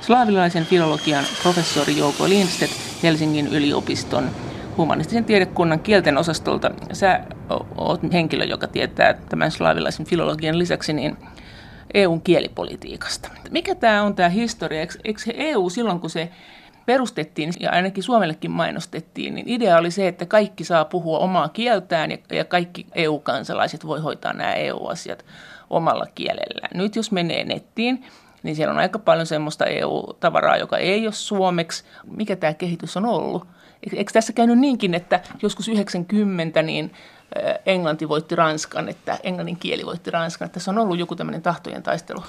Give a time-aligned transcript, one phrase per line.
[0.00, 4.30] slaavilaisen filologian professori Jouko Lindstedt Helsingin yliopiston
[4.76, 6.70] humanistisen tiedekunnan kielten osastolta.
[6.92, 7.20] Sä
[7.76, 11.16] oot henkilö, joka tietää tämän slaavilaisen filologian lisäksi niin
[11.94, 13.28] EUn kielipolitiikasta.
[13.50, 14.80] Mikä tämä on tämä historia?
[14.80, 16.30] Eikö EU silloin, kun se
[16.86, 22.10] perustettiin ja ainakin Suomellekin mainostettiin, niin idea oli se, että kaikki saa puhua omaa kieltään
[22.10, 25.24] ja, ja kaikki EU-kansalaiset voi hoitaa nämä EU-asiat
[25.70, 26.70] omalla kielellään.
[26.74, 28.04] Nyt jos menee nettiin,
[28.42, 31.84] niin siellä on aika paljon semmoista EU-tavaraa, joka ei ole suomeksi.
[32.16, 33.46] Mikä tämä kehitys on ollut?
[33.96, 36.92] Eikö tässä käynyt niinkin, että joskus 90 niin
[37.66, 40.46] englanti voitti Ranskan, että englannin kieli voitti Ranskan.
[40.46, 42.22] Että tässä on ollut joku tämmöinen tahtojen taistelu.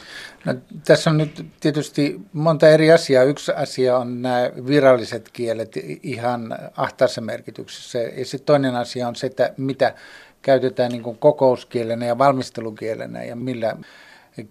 [0.45, 0.53] No,
[0.85, 3.23] tässä on nyt tietysti monta eri asiaa.
[3.23, 7.99] Yksi asia on nämä viralliset kielet ihan ahtaassa merkityksessä.
[7.99, 9.93] Ja sitten toinen asia on se, että mitä
[10.41, 13.75] käytetään niin kokouskielenä ja valmistelukielenä ja millä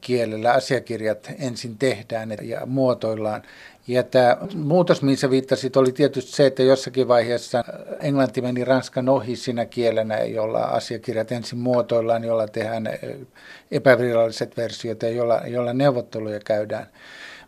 [0.01, 3.43] kielellä asiakirjat ensin tehdään ja muotoillaan.
[3.87, 7.65] Ja tämä muutos, mihin sä viittasit, oli tietysti se, että jossakin vaiheessa
[8.01, 12.88] englanti meni ranskan ohi siinä kielenä, jolla asiakirjat ensin muotoillaan, jolla tehdään
[13.71, 16.87] epäviralliset versiot ja jolla, jolla neuvotteluja käydään.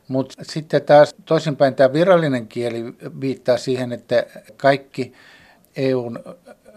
[0.09, 2.85] Mutta sitten taas toisinpäin tämä virallinen kieli
[3.21, 5.13] viittaa siihen, että kaikki
[5.77, 6.19] EUn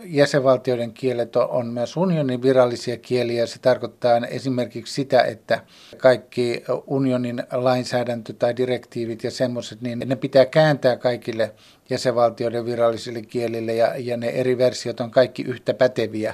[0.05, 3.45] jäsenvaltioiden kielet on myös unionin virallisia kieliä.
[3.45, 5.61] Se tarkoittaa esimerkiksi sitä, että
[5.97, 11.51] kaikki unionin lainsäädäntö tai direktiivit ja semmoiset, niin ne pitää kääntää kaikille
[11.89, 16.33] jäsenvaltioiden virallisille kielille ja, ja ne eri versiot on kaikki yhtä päteviä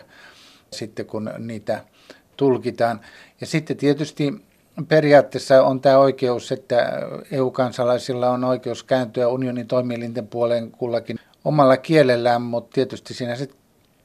[0.74, 1.84] sitten, kun niitä
[2.38, 3.02] tulkitaan.
[3.42, 4.34] Ja sitten tietysti
[4.88, 12.42] periaatteessa on tämä oikeus, että EU-kansalaisilla on oikeus kääntyä unionin toimielinten puoleen kullakin omalla kielellään,
[12.42, 13.61] mutta tietysti siinä sitten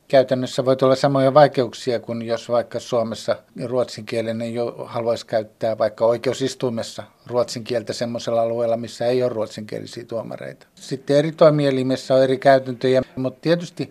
[0.09, 7.03] käytännössä voi olla samoja vaikeuksia kuin jos vaikka Suomessa ruotsinkielinen jo haluaisi käyttää vaikka oikeusistuimessa
[7.27, 10.67] ruotsin kieltä semmoisella alueella, missä ei ole ruotsinkielisiä tuomareita.
[10.75, 13.91] Sitten eri toimielimissä on eri käytäntöjä, mutta tietysti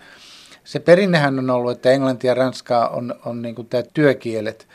[0.63, 4.67] se perinnehän on ollut, että englanti ja ranska on, on niin kuin tämä työkielet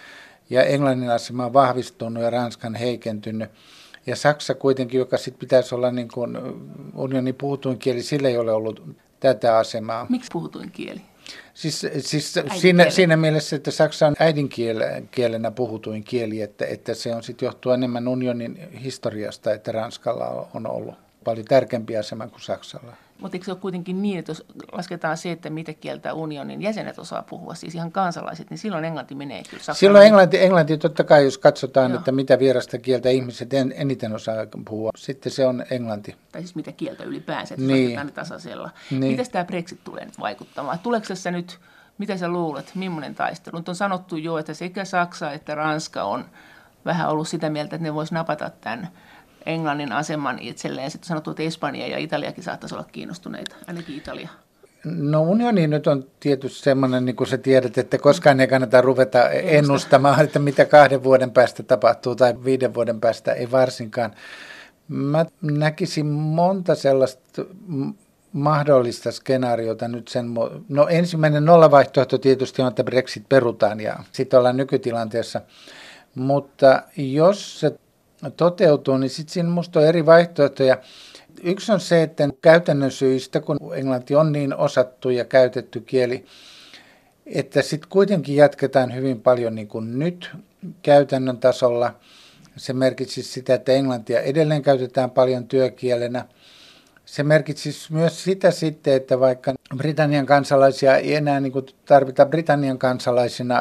[0.50, 3.50] ja englannin asema on vahvistunut ja ranskan heikentynyt.
[4.06, 6.38] Ja Saksa kuitenkin, joka sitten pitäisi olla niin kuin
[6.94, 8.82] unionin puhutuin kieli, sillä ei ole ollut
[9.20, 10.06] tätä asemaa.
[10.08, 11.00] Miksi puhutuin kieli?
[11.54, 17.22] Siis, siis siinä, siinä mielessä, että Saksa on äidinkielenä puhutuin kieli, että, että se on
[17.22, 22.96] sitten johtuu enemmän unionin historiasta, että Ranskalla on ollut paljon tärkeämpi asema kuin Saksalla.
[23.20, 26.98] Mutta eikö se ole kuitenkin niin, että jos lasketaan se, että mitä kieltä unionin jäsenet
[26.98, 29.76] osaa puhua, siis ihan kansalaiset, niin silloin englanti menee kyllä Saksaan.
[29.76, 31.98] Silloin englanti, englanti totta kai, jos katsotaan, Joo.
[31.98, 36.16] että mitä vierasta kieltä ihmiset en, eniten osaa puhua, sitten se on englanti.
[36.32, 38.06] Tai siis mitä kieltä ylipäänsä, että niin.
[38.06, 38.70] ne tasaisella.
[38.90, 39.04] Niin.
[39.04, 40.78] Miten tämä Brexit tulee nyt vaikuttamaan?
[40.78, 41.58] Tuleeko tässä nyt,
[41.98, 43.58] mitä sä luulet, millainen taistelu?
[43.58, 46.24] Nyt on sanottu jo, että sekä Saksa että Ranska on
[46.84, 48.88] vähän ollut sitä mieltä, että ne voisi napata tämän
[49.46, 50.90] Englannin aseman itselleen.
[50.90, 54.28] Sitten sanottu, että Espanja ja Italiakin saattaisi olla kiinnostuneita, ainakin Italia.
[54.84, 59.28] No unioni nyt on tietysti semmoinen, niin kuin sä tiedät, että koskaan ei kannata ruveta
[59.30, 64.14] ennustamaan, että mitä kahden vuoden päästä tapahtuu tai viiden vuoden päästä, ei varsinkaan.
[64.88, 67.44] Mä näkisin monta sellaista
[68.32, 70.26] mahdollista skenaariota nyt sen,
[70.68, 75.40] no ensimmäinen nollavaihtoehto tietysti on, että Brexit perutaan ja sitten ollaan nykytilanteessa,
[76.14, 77.72] mutta jos se
[78.36, 80.78] toteutuu, niin sitten siinä minusta on eri vaihtoehtoja.
[81.42, 86.24] Yksi on se, että käytännön syistä, kun englanti on niin osattu ja käytetty kieli,
[87.26, 90.30] että sitten kuitenkin jatketaan hyvin paljon niin kuin nyt
[90.82, 91.94] käytännön tasolla.
[92.56, 96.24] Se merkitsisi sitä, että englantia edelleen käytetään paljon työkielenä.
[97.04, 102.78] Se merkitsisi myös sitä sitten, että vaikka Britannian kansalaisia ei enää niin kuin tarvita Britannian
[102.78, 103.56] kansalaisina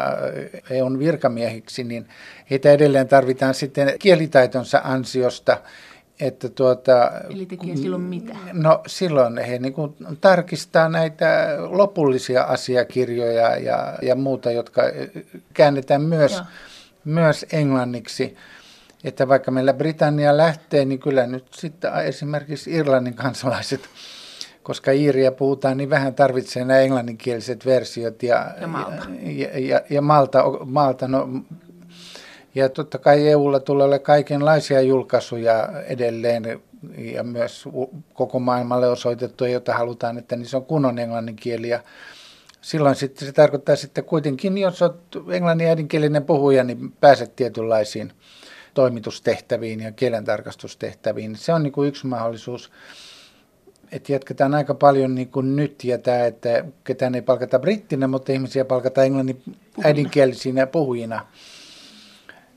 [0.69, 2.07] EUn virkamiehiksi, niin
[2.49, 5.57] heitä edelleen tarvitaan sitten kielitaitonsa ansiosta.
[6.19, 8.35] Että tuota, Eli tekee silloin mitä?
[8.53, 14.81] No silloin he niin kuin tarkistaa näitä lopullisia asiakirjoja ja, ja muuta, jotka
[15.53, 16.41] käännetään myös,
[17.05, 18.35] myös englanniksi.
[19.03, 23.81] Että vaikka meillä Britannia lähtee, niin kyllä nyt sitten esimerkiksi Irlannin kansalaiset
[24.63, 28.23] koska Iiriä puhutaan, niin vähän tarvitsee nämä englanninkieliset versiot.
[28.23, 29.05] Ja, ja Malta.
[29.21, 31.29] Ja, ja, ja Malta, Malta no,
[32.55, 36.61] ja totta kai EUlla tulee olla kaikenlaisia julkaisuja edelleen
[36.97, 37.65] ja myös
[38.13, 41.69] koko maailmalle osoitettuja, joita halutaan, että niissä on kunnon englanninkieli.
[41.69, 41.79] Ja
[42.61, 44.95] silloin sitten se tarkoittaa sitten kuitenkin, jos olet
[45.31, 48.13] englannin äidinkielinen puhuja, niin pääset tietynlaisiin
[48.73, 51.35] toimitustehtäviin ja kielentarkastustehtäviin.
[51.35, 52.71] Se on niin kuin yksi mahdollisuus
[53.91, 58.31] että jatketaan aika paljon niin kuin nyt ja tämä, että ketään ei palkata brittinä, mutta
[58.31, 59.41] ihmisiä palkata englannin
[59.83, 61.25] äidinkielisinä puhujina.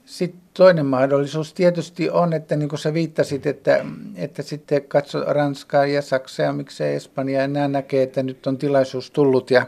[0.05, 3.85] Sitten toinen mahdollisuus tietysti on, että niin kuin sä viittasit, että,
[4.17, 8.59] että sitten katso Ranskaa ja Saksaa ja miksei Espanjaa ja nämä näkee, että nyt on
[8.59, 9.67] tilaisuus tullut ja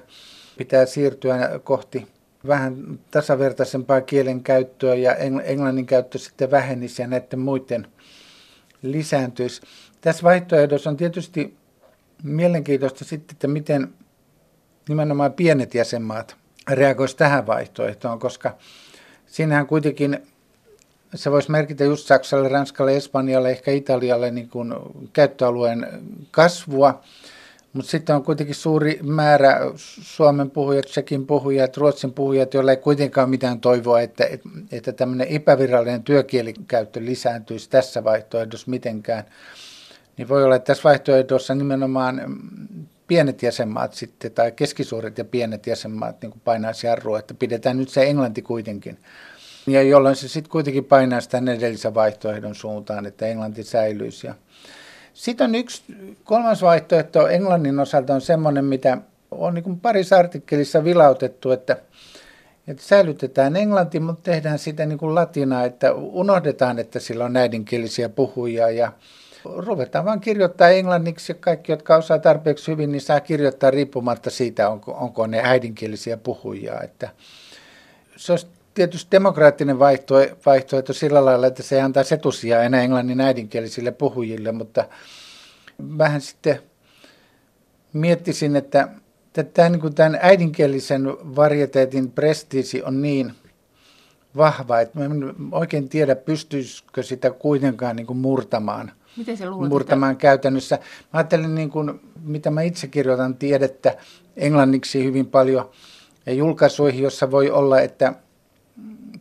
[0.58, 2.06] pitää siirtyä kohti
[2.46, 5.14] vähän tasavertaisempaa kielen käyttöä ja
[5.44, 7.86] englannin käyttö sitten vähenisi ja näiden muiden
[8.82, 9.62] lisääntyisi.
[10.04, 11.56] Tässä vaihtoehdossa on tietysti
[12.22, 13.94] mielenkiintoista sitten, että miten
[14.88, 16.36] nimenomaan pienet jäsenmaat
[16.70, 18.56] reagoisivat tähän vaihtoehtoon, koska
[19.26, 20.18] siinähän kuitenkin
[21.14, 24.74] se voisi merkitä just Saksalle, Ranskalle, Espanjalle, ehkä Italialle niin kuin
[25.12, 25.86] käyttöalueen
[26.30, 27.00] kasvua,
[27.72, 33.30] mutta sitten on kuitenkin suuri määrä Suomen puhujat, Tsekin puhujat, Ruotsin puhujat, joilla ei kuitenkaan
[33.30, 34.24] mitään toivoa, että,
[34.72, 39.24] että tämmöinen epävirallinen työkielikäyttö lisääntyisi tässä vaihtoehdossa mitenkään.
[40.16, 42.22] Niin voi olla, että tässä vaihtoehdossa nimenomaan
[43.06, 48.02] pienet jäsenmaat sitten, tai keskisuuret ja pienet jäsenmaat niin painaisi jarrua, että pidetään nyt se
[48.02, 48.98] englanti kuitenkin.
[49.66, 54.26] Ja jolloin se sitten kuitenkin painaa sitä edellisen vaihtoehdon suuntaan, että englanti säilyisi.
[54.26, 54.34] Ja
[55.14, 55.82] sitten on yksi
[56.24, 58.98] kolmas vaihtoehto englannin osalta on semmoinen, mitä
[59.30, 61.76] on niin parissa artikkelissa vilautettu, että,
[62.68, 68.08] että säilytetään englanti, mutta tehdään sitä niin kuin latinaa, että unohdetaan, että sillä on äidinkielisiä
[68.08, 68.92] puhujia ja
[69.44, 74.68] ruvetaan vaan kirjoittaa englanniksi ja kaikki, jotka osaa tarpeeksi hyvin, niin saa kirjoittaa riippumatta siitä,
[74.68, 76.80] onko, onko ne äidinkielisiä puhujia.
[76.80, 77.08] Että
[78.16, 79.78] se olisi tietysti demokraattinen
[80.46, 84.84] vaihtoehto, sillä lailla, että se antaa etusijaa enää englannin äidinkielisille puhujille, mutta
[85.98, 86.60] vähän sitten
[87.92, 88.88] miettisin, että
[89.54, 91.06] tämä, niin kuin tämän äidinkielisen
[91.36, 93.32] varieteetin prestiisi on niin
[94.36, 100.22] vahva, että en oikein tiedä, pystyisikö sitä kuitenkaan niin murtamaan– Miten se luulet, murtamaan että...
[100.22, 100.76] käytännössä.
[100.76, 103.96] Mä ajattelen, niin kuin, mitä mä itse kirjoitan tiedettä
[104.36, 105.70] englanniksi hyvin paljon
[106.26, 108.14] ja julkaisuihin, jossa voi olla, että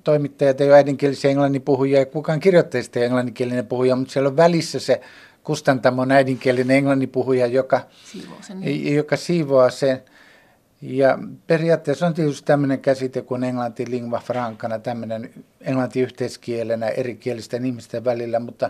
[0.03, 4.37] toimittajat ei ole äidinkielisiä englannin puhujia ja kukaan kirjoittajista ei englanninkielinen puhuja, mutta siellä on
[4.37, 5.01] välissä se
[5.43, 8.59] kustantamon äidinkielinen englannin puhuja, joka siivoo sen.
[8.59, 8.95] Niin.
[8.95, 10.01] Joka siivoo sen.
[10.81, 17.65] Ja periaatteessa on tietysti tämmöinen käsite kuin englanti lingua francana, tämmöinen englanti yhteiskielenä eri kielisten
[17.65, 18.69] ihmisten välillä, mutta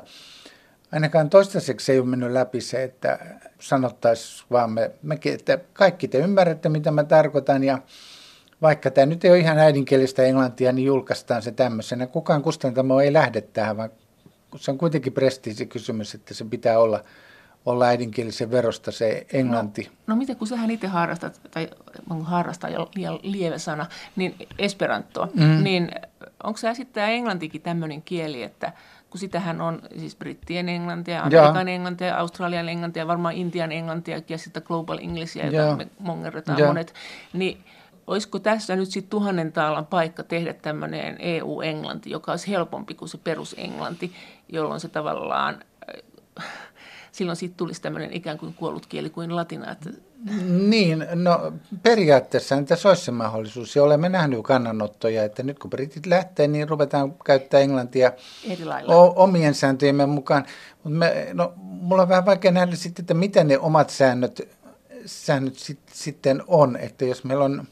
[0.94, 3.20] ainakaan toistaiseksi ei ole mennyt läpi se, että
[3.60, 7.78] sanottaisiin vaan me, mekin, että kaikki te ymmärrätte, mitä mä tarkoitan ja
[8.62, 12.08] vaikka tämä nyt ei ole ihan äidinkielistä englantia, niin julkaistaan se tämmöisenä.
[12.08, 13.90] Kukaan kustantamo ei lähde tähän, vaan
[14.56, 17.04] se on kuitenkin prestiisi kysymys, että se pitää olla,
[17.66, 19.82] olla äidinkielisen verosta se englanti.
[19.84, 21.70] No, no miten kun sähän itse harrastat, tai
[22.22, 23.86] harrastaa ja liian lievä sana,
[24.16, 25.64] niin esperanto, mm.
[25.64, 25.92] niin
[26.44, 28.74] onko se sitten englantikin tämmöinen kieli, että
[29.14, 31.74] kun sitähän on siis brittien englantia, Amerikan ja.
[31.74, 36.68] englantia, Australian englantia, varmaan Intian englantia ja sitten global englishia, jota me mongerretaan ja.
[36.68, 36.94] monet,
[37.34, 37.64] niin
[38.08, 43.18] olisiko tässä nyt sitten tuhannen taalan paikka tehdä tämmöinen EU-englanti, joka olisi helpompi kuin se
[43.18, 44.14] perusenglanti,
[44.50, 45.60] jolloin se tavallaan,
[46.40, 46.46] äh,
[47.12, 49.72] silloin siitä tulisi tämmöinen ikään kuin kuollut kieli kuin latina.
[49.72, 49.90] Että...
[50.70, 51.54] Niin, no
[51.84, 53.76] periaatteessa tässä olisi se mahdollisuus.
[53.76, 58.12] Ja olemme nähneet kannanottoja, että nyt kun britit lähtee, niin ruvetaan käyttää englantia
[58.88, 60.46] o- omien sääntöjemme mukaan.
[60.84, 64.50] Mutta me, no, mulla on vähän vaikea nähdä sitten, että miten ne omat säännöt,
[65.06, 67.68] säännöt sit, sitten on, että jos meillä on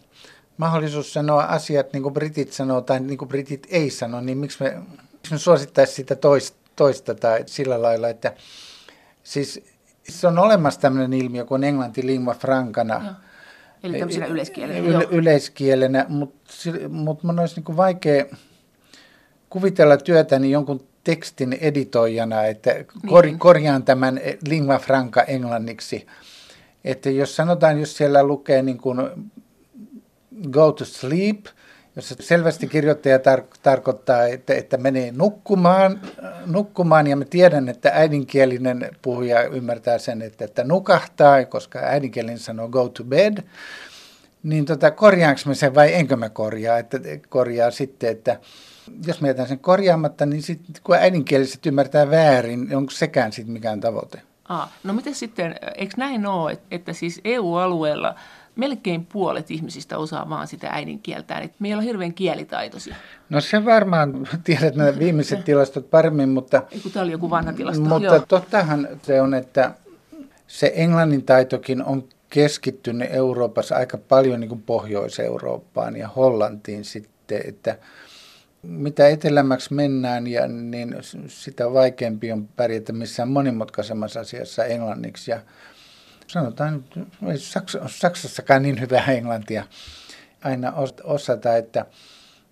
[0.57, 4.63] mahdollisuus sanoa asiat niin kuin britit sanoo tai niin kuin britit ei sano, niin miksi
[4.63, 4.81] me,
[5.13, 8.33] miksi me suosittaisiin sitä toista, toista tai sillä lailla, että
[9.23, 9.70] siis
[10.19, 13.01] se on olemassa tämmöinen ilmiö kuin englanti lingua francana.
[13.03, 13.13] Joo.
[13.83, 14.79] Eli tämmöisenä yleiskielenä.
[14.79, 16.39] Yle, yleiskielenä, mutta
[16.89, 18.25] mut mun olisi niin vaikea
[19.49, 23.39] kuvitella työtäni jonkun tekstin editoijana, että kor, niin.
[23.39, 26.07] korjaan tämän lingua franca englanniksi.
[26.83, 28.97] Että jos sanotaan, jos siellä lukee niin kuin
[30.51, 31.45] go to sleep,
[31.95, 36.01] jossa selvästi kirjoittaja tar- tarkoittaa, että, että menee nukkumaan,
[36.45, 42.67] nukkumaan, ja mä tiedän, että äidinkielinen puhuja ymmärtää sen, että, että nukahtaa, koska äidinkielinen sanoo
[42.67, 43.43] go to bed,
[44.43, 48.39] niin tota, korjaanko mä sen vai enkö mä korjaa, että korjaa sitten, että
[49.07, 53.53] jos mä jätän sen korjaamatta, niin sitten kun äidinkieliset ymmärtää väärin, niin onko sekään sitten
[53.53, 54.21] mikään tavoite?
[54.49, 58.15] Aa, no miten sitten, eikö näin ole, että, että siis EU-alueella–
[58.55, 61.43] melkein puolet ihmisistä osaa vaan sitä äidinkieltään.
[61.43, 62.95] Et meillä on hirveän kielitaitoisia.
[63.29, 66.63] No se varmaan, tiedät nämä viimeiset tilastot paremmin, mutta...
[66.71, 67.83] Ei, kun tämä oli joku vanha tilasto.
[67.83, 68.25] Mutta Joo.
[68.27, 69.71] tottahan se on, että
[70.47, 77.77] se englannin taitokin on keskittynyt Euroopassa aika paljon niin kuin Pohjois-Eurooppaan ja Hollantiin sitten, että
[78.63, 80.95] mitä etelämmäksi mennään, ja, niin
[81.27, 85.31] sitä vaikeampi on pärjätä missään monimutkaisemmassa asiassa englanniksi.
[85.31, 85.39] Ja
[86.31, 86.83] sanotaan,
[87.27, 89.63] ei Saks, Saksassakaan niin hyvää englantia
[90.43, 90.73] aina
[91.03, 91.85] osata, että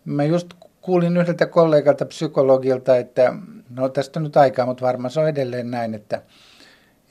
[0.05, 3.33] mä just kuulin yhdeltä kollegalta, psykologilta, että
[3.69, 6.21] no tästä on nyt aikaa, mutta varmaan se on edelleen näin, että,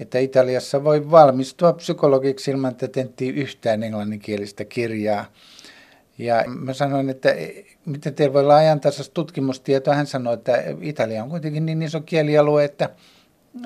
[0.00, 5.24] että Italiassa voi valmistua psykologiksi ilman, että tentti yhtään englanninkielistä kirjaa.
[6.18, 7.34] Ja mä sanoin, että
[7.86, 9.94] miten teillä voi olla ajantasasta tutkimustietoa.
[9.94, 12.90] Hän sanoi, että Italia on kuitenkin niin iso kielialue, että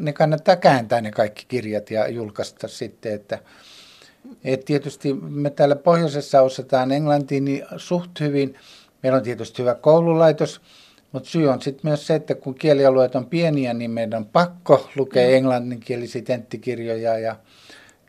[0.00, 3.38] ne kannattaa kääntää ne kaikki kirjat ja julkaista sitten, että
[4.44, 8.54] et tietysti me täällä pohjoisessa osataan englantia niin suht hyvin.
[9.02, 10.60] Meillä on tietysti hyvä koululaitos,
[11.12, 14.90] mutta syy on sitten myös se, että kun kielialueet on pieniä, niin meidän on pakko
[14.96, 15.34] lukea mm.
[15.34, 17.36] englanninkielisiä tenttikirjoja ja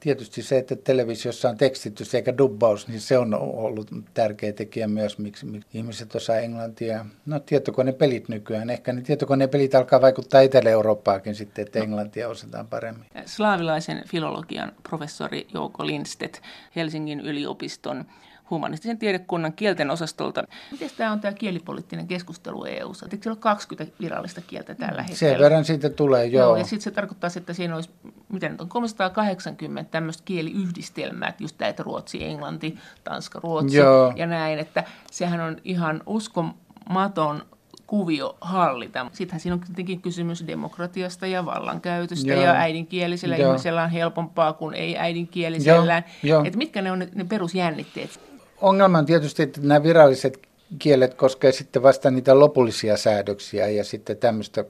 [0.03, 5.17] tietysti se, että televisiossa on tekstitys eikä dubbaus, niin se on ollut tärkeä tekijä myös,
[5.17, 7.05] miksi, miksi ihmiset osaa englantia.
[7.25, 11.85] No tietokonepelit nykyään, ehkä ne tietokonepelit alkaa vaikuttaa Etelä-Eurooppaakin sitten, että no.
[11.85, 13.05] englantia osataan paremmin.
[13.25, 16.41] Slaavilaisen filologian professori Jouko Lindstedt
[16.75, 18.05] Helsingin yliopiston
[18.53, 20.43] humanistisen tiedekunnan kielten osastolta.
[20.71, 23.05] Miten tämä on tämä kielipoliittinen keskustelu EU-ssa?
[23.05, 25.33] Eikö siellä ole 20 virallista kieltä tällä hetkellä?
[25.33, 26.45] Sen verran siitä tulee, joo.
[26.45, 27.89] joo ja sitten se tarkoittaa, että siinä olisi,
[28.29, 34.13] miten nyt on, 380 tämmöistä kieliyhdistelmää, että just tämä, että ruotsi, englanti, tanska, ruotsi joo.
[34.15, 37.43] ja näin, että sehän on ihan uskomaton
[37.87, 39.05] kuvio hallita.
[39.11, 42.41] Sittenhän siinä on tietenkin kysymys demokratiasta ja vallankäytöstä Joo.
[42.41, 43.49] ja äidinkielisellä Joo.
[43.49, 46.03] ihmisellä on helpompaa kuin ei äidinkielisellä.
[46.45, 48.32] Että mitkä ne on ne, ne perusjännitteet?
[48.63, 50.39] Ongelma on tietysti, että nämä viralliset
[50.79, 54.65] kielet koskee sitten vasta niitä lopullisia säädöksiä ja sitten tämmöistä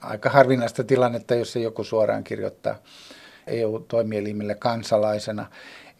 [0.00, 2.78] aika harvinaista tilannetta, jossa joku suoraan kirjoittaa
[3.46, 5.46] EU-toimielimille kansalaisena.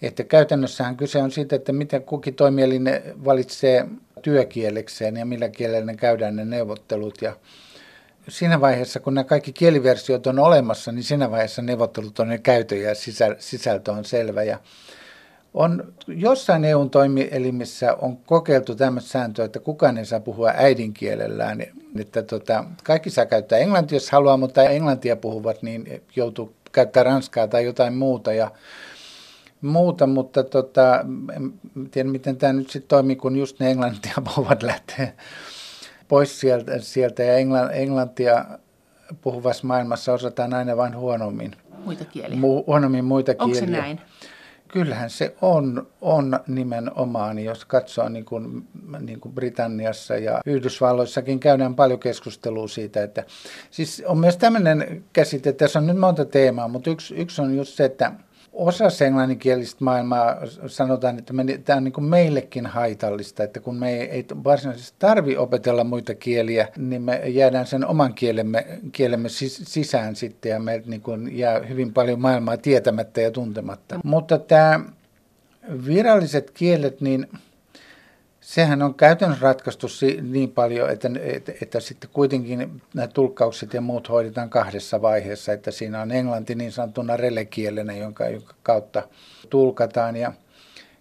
[0.03, 2.91] Että käytännössähän kyse on siitä, että miten kukin toimielin
[3.25, 3.87] valitsee
[4.23, 7.23] työkielekseen ja millä kielellä ne käydään ne neuvottelut.
[7.23, 7.37] Ja
[8.29, 12.77] siinä vaiheessa, kun nämä kaikki kieliversiot on olemassa, niin siinä vaiheessa neuvottelut on ne käytö
[12.77, 12.95] ja
[13.39, 14.43] sisältö on selvä.
[14.43, 14.59] Ja
[15.55, 21.63] on jossain EUn toimielimissä on kokeiltu tämmöistä sääntöä, että kukaan ei saa puhua äidinkielellään.
[21.99, 27.49] Että tota, kaikki saa käyttää englantia, jos haluaa, mutta englantia puhuvat, niin joutuu käyttää ranskaa
[27.49, 28.33] tai jotain muuta.
[28.33, 28.51] Ja
[29.61, 31.05] muuta, mutta tota,
[31.37, 31.53] en
[31.91, 35.13] tiedä miten tämä nyt sitten toimii, kun just ne englantia puhuvat lähtee
[36.13, 37.37] pois sieltä, sieltä ja
[37.73, 38.45] englantia
[39.21, 41.57] puhuvassa maailmassa osataan aina vain huonommin.
[41.85, 42.37] Muita kieliä.
[42.37, 43.63] Mu, huonommin muita Onko kieliä.
[43.63, 44.01] Onko se näin?
[44.73, 48.69] Kyllähän se on, on nimenomaan, jos katsoo niin kuin,
[49.01, 53.25] niin kuin Britanniassa ja Yhdysvalloissakin käydään paljon keskustelua siitä, että
[53.71, 57.75] siis on myös tämmöinen käsite, tässä on nyt monta teemaa, mutta yksi, yksi on just
[57.75, 58.13] se, että
[58.53, 63.93] osassa englanninkielistä maailmaa sanotaan, että me, tämä on niin kuin meillekin haitallista, että kun me
[63.93, 70.17] ei, ei varsinaisesti tarvi opetella muita kieliä, niin me jäädään sen oman kielemme, kielemme sisään
[70.17, 74.01] sitten ja meiltä niin kuin jää hyvin paljon maailmaa tietämättä ja tuntematta.
[74.05, 74.81] Mutta tämä
[75.87, 77.27] viralliset kielet, niin
[78.43, 79.87] sehän on käytännössä ratkaistu
[80.23, 85.71] niin paljon, että, että, että sitten kuitenkin nämä tulkkaukset ja muut hoidetaan kahdessa vaiheessa, että
[85.71, 89.03] siinä on englanti niin sanottuna relekielenä, jonka, jonka kautta
[89.51, 90.17] tulkataan.
[90.17, 90.33] Ja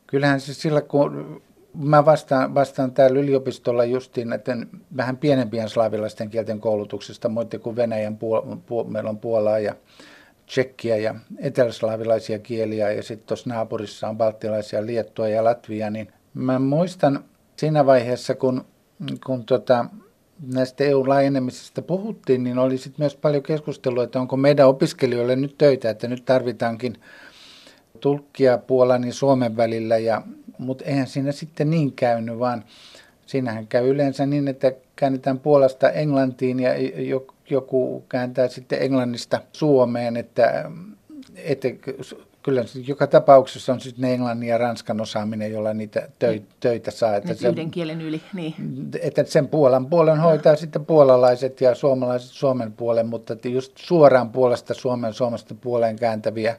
[0.08, 1.42] kyllähän se sillä, kun
[1.74, 8.18] mä vastaan, vastaan täällä yliopistolla justiin näiden vähän pienempien slaavilaisten kielten koulutuksesta, muiden kuin Venäjän,
[8.18, 9.76] puol- puol- meillä on Puolaa ja
[10.46, 16.60] tsekkiä ja eteläslaavilaisia kieliä ja sitten tuossa naapurissa on baltilaisia, Liettua ja Latvia, niin mä
[16.60, 17.24] muistan
[17.62, 18.66] siinä vaiheessa, kun,
[19.26, 19.86] kun tota,
[20.54, 25.90] näistä EU-laajenemisesta puhuttiin, niin oli sitten myös paljon keskustelua, että onko meidän opiskelijoille nyt töitä,
[25.90, 26.96] että nyt tarvitaankin
[28.00, 30.22] tulkkia Puolan ja Suomen välillä, ja,
[30.58, 32.64] mutta eihän siinä sitten niin käynyt, vaan
[33.26, 36.70] siinähän käy yleensä niin, että käännetään Puolasta Englantiin ja
[37.50, 40.72] joku kääntää sitten Englannista Suomeen, että,
[41.36, 41.68] että
[42.44, 47.16] kyllä joka tapauksessa on sitten englannin ja ranskan osaaminen, jolla niitä töitä, töitä saa.
[47.16, 48.56] Että se, yhden kielen yli, niin.
[49.02, 54.74] Että sen Puolan puolen hoitaa sitten puolalaiset ja suomalaiset Suomen puolen, mutta just suoraan puolesta
[54.74, 56.58] Suomen Suomesta puoleen kääntäviä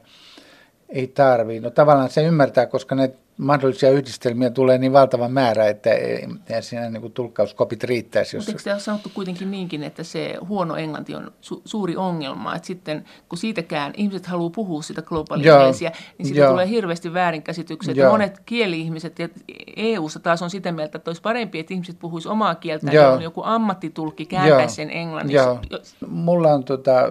[0.93, 1.59] ei tarvii.
[1.59, 6.61] No tavallaan se ymmärtää, koska ne mahdollisia yhdistelmiä tulee niin valtava määrä, että ei, ei
[6.61, 8.37] siinä niin kuin tulkkauskopit riittäisi.
[8.37, 8.47] Jos...
[8.47, 13.05] Mutta eikö sanottu kuitenkin niinkin, että se huono englanti on su- suuri ongelma, että sitten
[13.29, 16.49] kun siitäkään ihmiset haluaa puhua sitä globaalikielisiä, niin siitä Joo.
[16.49, 17.97] tulee hirveästi väärinkäsitykset.
[17.97, 18.11] Joo.
[18.11, 19.29] Monet kieli-ihmiset ja
[19.75, 23.03] EU-ssa taas on sitä mieltä, että olisi parempi, että ihmiset puhuisivat omaa kieltään, Joo.
[23.03, 25.35] jolloin joku ammattitulkki kääntäisi sen englanniksi.
[25.35, 25.59] Joo.
[26.07, 27.07] Mulla on tota,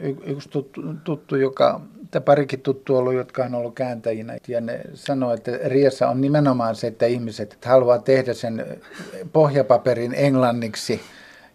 [0.00, 1.80] y- yksi tuttu, tuttu joka
[2.16, 4.36] että parikin tuttu ollut, jotka on ollut kääntäjinä.
[4.48, 8.66] Ja ne sanoo, että Riassa on nimenomaan se, että ihmiset haluaa tehdä sen
[9.32, 11.00] pohjapaperin englanniksi,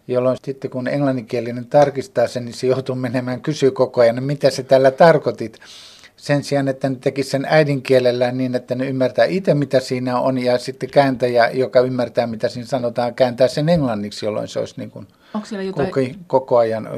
[0.08, 4.62] jolloin sitten kun englanninkielinen tarkistaa sen, niin se joutuu menemään kysyä koko ajan, mitä se
[4.62, 5.58] tällä tarkoitit.
[6.16, 10.38] sen sijaan, että ne tekisivät sen äidinkielellä niin, että ne ymmärtää itse, mitä siinä on,
[10.38, 14.90] ja sitten kääntäjä, joka ymmärtää, mitä siinä sanotaan, kääntää sen englanniksi, jolloin se olisi niin
[14.90, 15.90] kuin Onko siellä jotain...
[15.90, 16.88] koko, koko ajan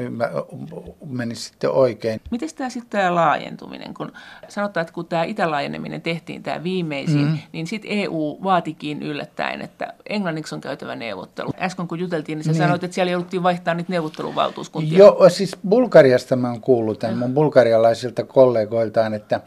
[1.05, 2.21] menisi sitten oikein.
[2.31, 4.11] Miten tämä sitten tämä laajentuminen, kun
[4.47, 7.37] sanotaan, että kun tämä itälaajeneminen tehtiin, tämä viimeisin, mm.
[7.51, 11.51] niin sitten EU vaatikin yllättäen, että englanniksi on käytävä neuvottelu.
[11.59, 12.57] Äsken kun juteltiin, niin sä niin.
[12.57, 14.97] sanoit, että siellä jouduttiin vaihtaa niitä neuvotteluvaltuuskuntia.
[14.97, 19.41] Joo, siis Bulgariasta mä oon kuullut tämän mun bulgarialaisilta kollegoiltaan, että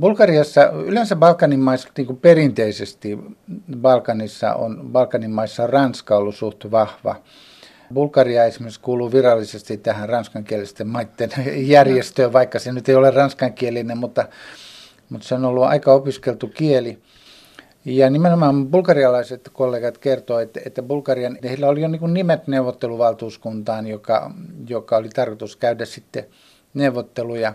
[0.00, 3.18] Bulgariassa, yleensä Balkanin maissa, niin kuin perinteisesti
[3.76, 7.16] Balkanissa on, Balkanin maissa on Ranska ollut suht vahva.
[7.94, 11.30] Bulgaria esimerkiksi kuuluu virallisesti tähän ranskankielisten maiden
[11.74, 14.28] järjestöön, vaikka se nyt ei ole ranskankielinen, mutta,
[15.08, 16.98] mutta se on ollut aika opiskeltu kieli.
[17.84, 24.30] Ja nimenomaan bulgarialaiset kollegat kertovat, että, että Bulgarian, heillä oli jo niin nimet neuvotteluvaltuuskuntaan, joka,
[24.68, 26.26] joka oli tarkoitus käydä sitten
[26.74, 27.54] neuvotteluja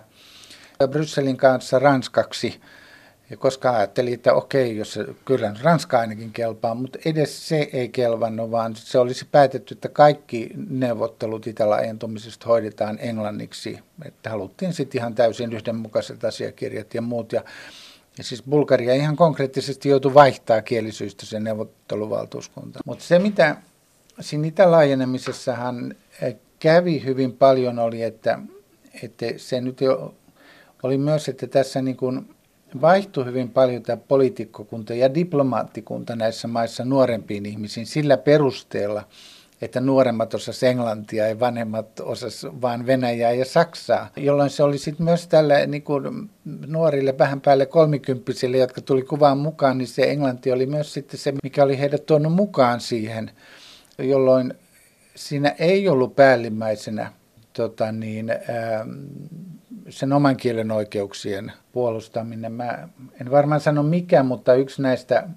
[0.87, 2.61] Brysselin kanssa ranskaksi
[3.30, 8.51] ja koska ajattelin, että okei, jos kyllä Ranska ainakin kelpaa, mutta edes se ei kelvannut,
[8.51, 13.80] vaan se olisi päätetty, että kaikki neuvottelut itälaajentumisesta hoidetaan englanniksi.
[14.06, 17.32] Että haluttiin sitten ihan täysin yhdenmukaiset asiakirjat ja muut.
[17.32, 17.44] Ja,
[18.18, 22.80] ja siis Bulgaria ihan konkreettisesti joutui vaihtaa kielisyistä sen neuvotteluvaltuuskunta.
[22.86, 23.56] Mutta se, mitä
[24.20, 25.96] siinä itälaajenemisessahan
[26.60, 28.39] kävi hyvin paljon, oli, että,
[29.03, 30.15] että se nyt jo
[30.84, 32.36] oli myös, että tässä niin kuin
[32.82, 39.03] vaihtui hyvin paljon tämä poliitikkokunta ja diplomaattikunta näissä maissa nuorempiin ihmisiin sillä perusteella,
[39.62, 45.03] että nuoremmat osas englantia ja vanhemmat osas vain Venäjää ja Saksaa, jolloin se oli sitten
[45.06, 46.30] myös tälle niin kuin
[46.68, 51.34] nuorille vähän päälle kolmikymppisille, jotka tuli kuvaan mukaan, niin se englanti oli myös sitten se,
[51.44, 53.32] mikä oli heidät tuonut mukaan siihen,
[53.98, 54.53] jolloin
[55.15, 57.13] siinä ei ollut päällimmäisenä
[57.53, 58.86] tota niin, ää,
[59.93, 62.51] sen oman kielen oikeuksien puolustaminen.
[62.51, 62.89] Mä
[63.21, 65.27] en varmaan sano mikä, mutta yksi näistä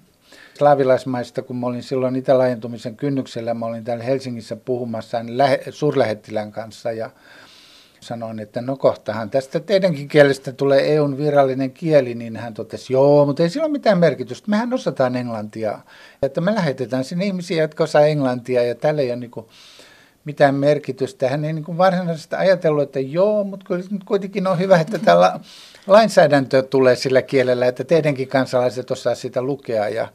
[0.57, 5.17] slaavilaismaista, kun mä olin silloin itälaajentumisen kynnyksellä, mä olin täällä Helsingissä puhumassa
[5.69, 7.09] suurlähettilän kanssa ja
[7.99, 13.25] sanoin, että no kohtahan tästä teidänkin kielestä tulee EUn virallinen kieli, niin hän totesi, joo,
[13.25, 15.79] mutta ei sillä ole mitään merkitystä, mehän osataan englantia.
[16.21, 19.45] Että me lähetetään sinne ihmisiä, jotka osaa englantia ja tälle ole niin kuin
[20.27, 21.29] mitään merkitystä.
[21.29, 23.65] Hän ei niin kuin varsinaisesti ajatellut, että joo, mutta
[24.05, 25.39] kuitenkin on hyvä, että tällä
[25.87, 30.07] lainsäädäntö tulee sillä kielellä, että teidänkin kansalaiset osaa sitä lukea ja,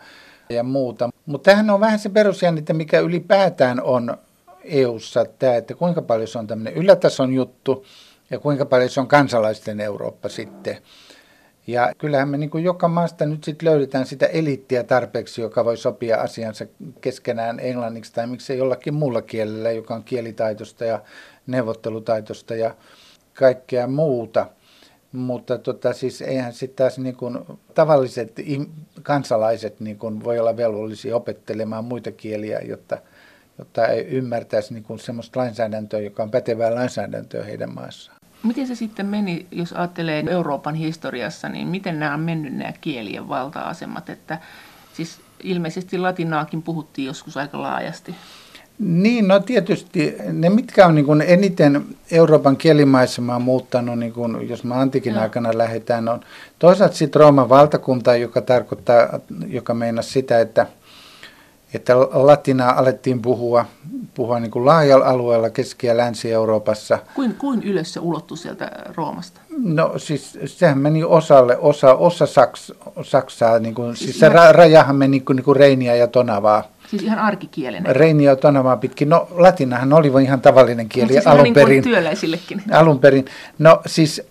[0.51, 1.11] ja muuta.
[1.27, 4.17] Mutta tämähän on vähän se perusjännite, mikä ylipäätään on
[4.65, 7.87] EU-ssa, tämä, että kuinka paljon se on tämmöinen ylätason juttu
[8.31, 10.79] ja kuinka paljon se on kansalaisten Eurooppa sitten.
[11.67, 16.21] Ja kyllähän me niin joka maasta nyt sitten löydetään sitä eliittiä tarpeeksi, joka voi sopia
[16.21, 16.67] asiansa
[17.01, 21.03] keskenään englanniksi tai miksei jollakin muulla kielellä, joka on kielitaitosta ja
[21.47, 22.75] neuvottelutaitosta ja
[23.35, 24.47] kaikkea muuta.
[25.13, 27.39] Mutta tota, siis eihän sitten taas niin kuin
[27.75, 28.41] tavalliset
[29.03, 32.99] kansalaiset niin kuin voi olla velvollisia opettelemaan muita kieliä, jotta,
[33.59, 38.22] jotta ei ymmärtäisi niin kuin sellaista lainsäädäntöä, joka on pätevää lainsäädäntöä heidän maassaan.
[38.43, 43.29] Miten se sitten meni, jos ajattelee Euroopan historiassa, niin miten nämä on mennyt nämä kielien
[43.29, 44.11] valta-asemat?
[44.11, 44.39] Että
[44.93, 48.15] siis ilmeisesti latinaakin puhuttiin joskus aika laajasti.
[48.79, 54.65] Niin, no tietysti ne, mitkä on niin kuin eniten Euroopan kielimaisemaa muuttanut, niin kuin, jos
[54.65, 55.23] mä antikin Joo.
[55.23, 56.21] aikana lähdetään, on
[56.59, 60.67] toisaalta sitten Rooman valtakunta, joka tarkoittaa, joka meinaa sitä, että–
[61.75, 63.65] että latinaa alettiin puhua,
[64.15, 66.99] puhua niin kuin laajalla alueella Keski- ja Länsi-Euroopassa.
[67.15, 69.41] Kuin, kuin ylös se ulottui sieltä Roomasta?
[69.59, 74.53] No siis sehän meni osalle, osa, osa Saks, Saksaa, niin kuin, siis, siis se ra,
[74.53, 76.65] rajahan meni niin kuin, niin kuin Reiniä ja Tonavaa.
[76.91, 77.93] Siis ihan arkikielenä.
[77.93, 79.09] Reiniä ja Tonavaa pitkin.
[79.09, 81.83] No latinahan oli ihan tavallinen kieli no, siis alun niin perin.
[81.83, 82.63] työläisillekin.
[82.73, 83.25] Alun perin.
[83.59, 84.23] No siis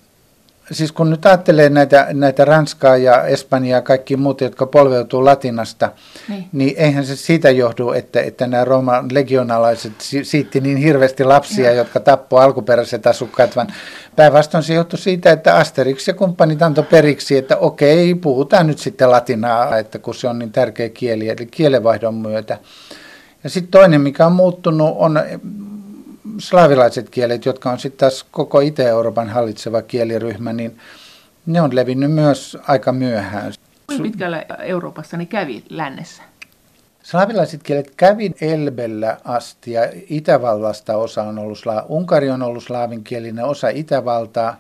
[0.72, 5.92] siis kun nyt ajattelee näitä, näitä Ranskaa ja Espanjaa ja kaikki muut, jotka polveutuu latinasta,
[6.30, 11.66] niin, niin eihän se siitä johdu, että, että nämä Rooman legionalaiset siitti niin hirveästi lapsia,
[11.66, 11.74] ja.
[11.74, 13.68] jotka tappoi alkuperäiset asukkaat, vaan
[14.16, 19.12] päinvastoin se johtui siitä, että Asterix ja kumppanit antoi periksi, että okei, puhutaan nyt sitten
[19.12, 22.58] latinaa, että kun se on niin tärkeä kieli, eli kielenvaihdon myötä.
[23.44, 25.20] Ja sitten toinen, mikä on muuttunut, on
[26.42, 30.80] slaavilaiset kielet, jotka on sitten taas koko Itä-Euroopan hallitseva kieliryhmä, niin
[31.46, 33.54] ne on levinnyt myös aika myöhään.
[33.88, 36.24] Kuinka pitkällä Euroopassa ne kävi lännessä?
[37.04, 43.70] Slaavilaiset kielet kävi Elbellä asti ja Itävallasta osa on ollut, Unkari on ollut slaavinkielinen, osa
[43.70, 44.60] Itävaltaa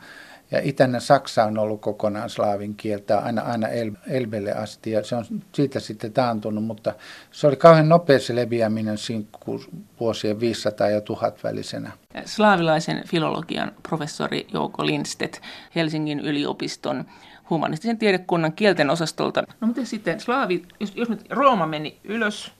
[0.51, 5.15] ja itäinen Saksa on ollut kokonaan slaavin kieltä aina, aina El, Elbelle asti ja se
[5.15, 6.93] on siitä sitten taantunut, mutta
[7.31, 9.25] se oli kauhean nopea se leviäminen siinä
[9.99, 11.91] vuosien 500 ja 1000 välisenä.
[12.25, 15.41] Slaavilaisen filologian professori Jouko Lindstedt
[15.75, 17.05] Helsingin yliopiston
[17.49, 19.43] humanistisen tiedekunnan kielten osastolta.
[19.61, 22.51] No mutta sitten slaavi, jos, jos nyt Rooma meni ylös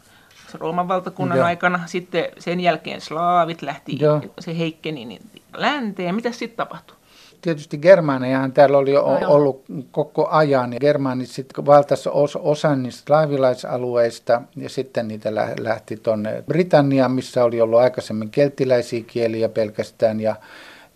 [0.54, 1.48] Rooman valtakunnan Joo.
[1.48, 4.22] aikana, sitten sen jälkeen slaavit lähti, Joo.
[4.40, 5.22] se heikkeni niin
[5.58, 6.16] länteen.
[6.16, 6.98] Mitä sitten tapahtui?
[7.42, 10.76] Tietysti Germaanejahan täällä oli no, ollut koko ajan.
[10.80, 17.62] Germaanit sitten valtasi os, osan niistä slaavilaisalueista ja sitten niitä lähti tuonne Britanniaan, missä oli
[17.62, 20.36] ollut aikaisemmin kelttiläisiä kieliä pelkästään ja,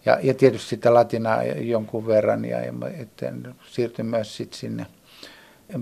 [0.06, 2.74] ja, ja tietysti sitä latinaa jonkun verran ja, ja
[3.68, 4.86] siirtyi myös sitten sinne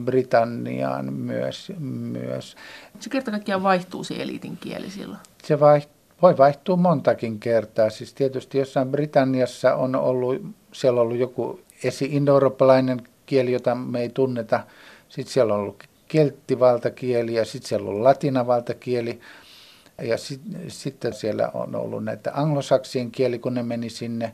[0.06, 1.71] Britanniaan myös.
[1.80, 2.56] myös.
[2.99, 5.19] Se kerta kaikkiaan vaihtuu se eliitin kieli silloin?
[5.43, 7.89] Se vaihtuu voi vaihtua montakin kertaa.
[7.89, 14.09] Siis tietysti jossain Britanniassa on ollut, siellä on ollut joku esi-indoeurooppalainen kieli, jota me ei
[14.09, 14.59] tunneta.
[15.09, 19.19] Sitten siellä on ollut kelttivaltakieli ja sitten siellä on latinavaltakieli.
[20.01, 24.33] Ja sit, sitten siellä on ollut näitä anglosaksien kieli, kun ne meni sinne.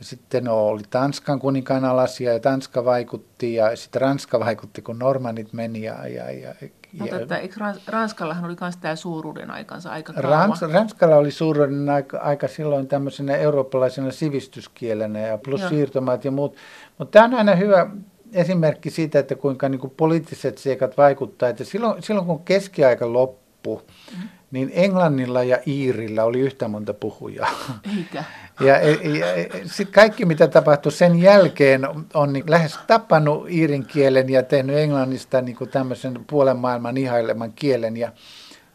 [0.00, 5.82] Sitten oli Tanskan kuninkaan alasia ja Tanska vaikutti ja sitten Ranska vaikutti, kun Normannit meni
[5.82, 6.54] ja, ja, ja
[6.98, 10.30] mutta että eikö Ranskallahan oli myös tämä suuruuden aikansa aika kauan?
[10.30, 15.70] Rans, Ranskalla oli suuruuden aika, aika silloin tämmöisenä eurooppalaisena sivistyskielenä ja plus Joo.
[15.70, 16.56] siirtomaat ja muut.
[16.98, 17.86] Mutta tämä on aina hyvä
[18.32, 21.48] esimerkki siitä, että kuinka niin kuin poliittiset seikat vaikuttaa.
[21.48, 27.50] Että silloin, silloin kun keskiaika loppui, mm-hmm niin Englannilla ja Iirillä oli yhtä monta puhujaa.
[27.98, 28.24] Eikä.
[28.60, 29.26] Ja, ja,
[29.66, 35.40] sit kaikki, mitä tapahtui sen jälkeen, on niin lähes tappanut iirin kielen ja tehnyt englannista
[35.40, 37.96] niin kuin tämmöisen puolen maailman ihaileman kielen.
[37.96, 38.12] Ja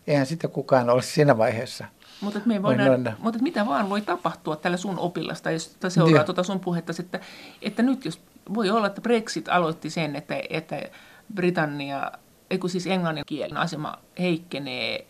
[0.07, 1.85] eihän sitä kukaan ole siinä vaiheessa.
[2.21, 6.59] Mutta, me voidaan, mutta mitä vaan voi tapahtua tällä sun opillasta, jos seuraa tuota sun
[6.59, 7.19] puhetta, että,
[7.61, 8.21] että nyt jos
[8.53, 10.81] voi olla, että Brexit aloitti sen, että, että
[11.35, 12.11] Britannia,
[12.49, 15.05] ei siis englannin kielen asema heikkenee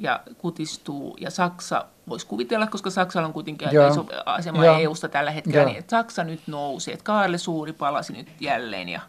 [0.00, 1.16] ja kutistuu.
[1.20, 4.78] Ja Saksa, voisi kuvitella, koska Saksalla on kuitenkin aika iso asema Joo.
[4.78, 5.66] EU-sta tällä hetkellä, Joo.
[5.66, 6.94] niin että Saksa nyt nousee.
[6.94, 8.88] Että Kaarle Suuri palasi nyt jälleen.
[8.88, 9.00] Ja...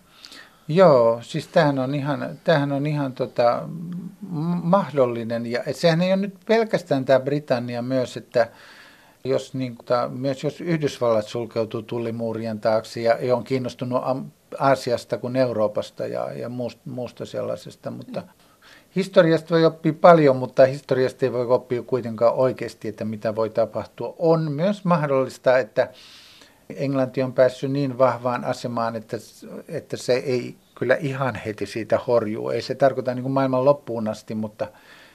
[0.67, 3.63] Joo, siis tämähän on ihan, tämähän on ihan tota,
[4.63, 5.45] mahdollinen.
[5.45, 8.47] Ja sehän ei ole nyt pelkästään tämä Britannia myös, että
[9.23, 14.01] jos, niin, ta, myös jos Yhdysvallat sulkeutuu tullimuurien taakse ja on kiinnostunut
[14.59, 18.23] Aasiasta kuin Euroopasta ja, ja muusta, muusta sellaisesta, mutta...
[18.95, 24.15] Historiasta voi oppia paljon, mutta historiasta ei voi oppia kuitenkaan oikeasti, että mitä voi tapahtua.
[24.19, 25.89] On myös mahdollista, että
[26.75, 29.17] Englanti on päässyt niin vahvaan asemaan, että,
[29.67, 32.49] että se ei kyllä ihan heti siitä horjuu.
[32.49, 34.67] Ei se tarkoita niin kuin maailman loppuun asti, mutta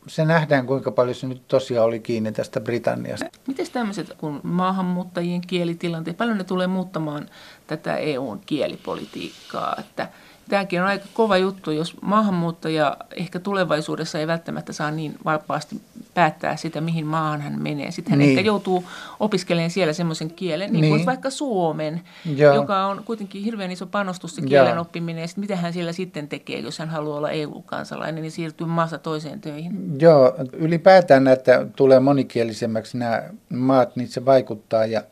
[0.07, 3.27] se nähdään, kuinka paljon se nyt tosiaan oli kiinni tästä Britanniasta.
[3.47, 7.29] Miten tämmöiset kuin maahanmuuttajien kielitilanteet, paljon ne tulee muuttamaan
[7.67, 10.09] tätä EUn kielipolitiikkaa, että–
[10.49, 15.81] tämäkin on aika kova juttu, jos maahanmuuttaja ehkä tulevaisuudessa ei välttämättä saa niin vapaasti
[16.15, 17.91] päättää sitä, mihin maahan hän menee.
[17.91, 18.31] Sitten hän niin.
[18.31, 18.85] ehkä joutuu
[19.21, 22.01] opiskelemaan siellä semmoisen kielen, niin, niin kuin vaikka suomen,
[22.37, 22.55] Joo.
[22.55, 24.81] joka on kuitenkin hirveän iso panostus se kielen Joo.
[24.81, 25.23] oppiminen.
[25.23, 29.41] Ja mitä hän siellä sitten tekee, jos hän haluaa olla EU-kansalainen, niin siirtyy maassa toiseen
[29.41, 30.01] töihin.
[30.01, 34.87] Joo, ylipäätään että tulee monikielisemmäksi nämä maat, niin se vaikuttaa.
[34.87, 35.03] Ja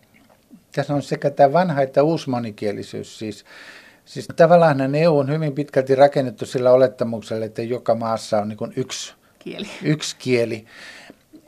[0.73, 3.45] tässä on sekä tämä vanha että uusi monikielisyys siis.
[4.05, 9.15] Siis tavallaan EU on hyvin pitkälti rakennettu sillä olettamuksella, että joka maassa on niin yksi
[9.39, 9.69] kieli.
[9.83, 10.65] yksi kieli.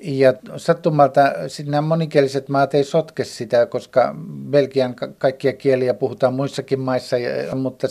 [0.01, 1.21] Ja sattumalta
[1.67, 4.15] nämä monikieliset maat ei sotke sitä, koska
[4.51, 7.17] Belgian kaikkia kieliä puhutaan muissakin maissa,
[7.55, 7.87] mutta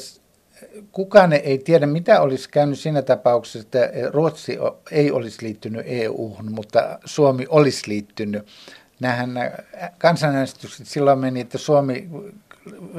[0.92, 4.58] kukaan ei tiedä, mitä olisi käynyt siinä tapauksessa, että Ruotsi
[4.92, 8.48] ei olisi liittynyt EU-hun, mutta Suomi olisi liittynyt.
[9.00, 9.32] Nämähän
[9.98, 12.10] kansanäänestykset silloin meni, että Suomi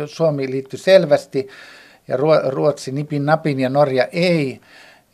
[0.06, 1.48] Suomi liittyi selvästi
[2.08, 2.16] ja
[2.48, 4.60] Ruotsi nipin napin ja Norja ei.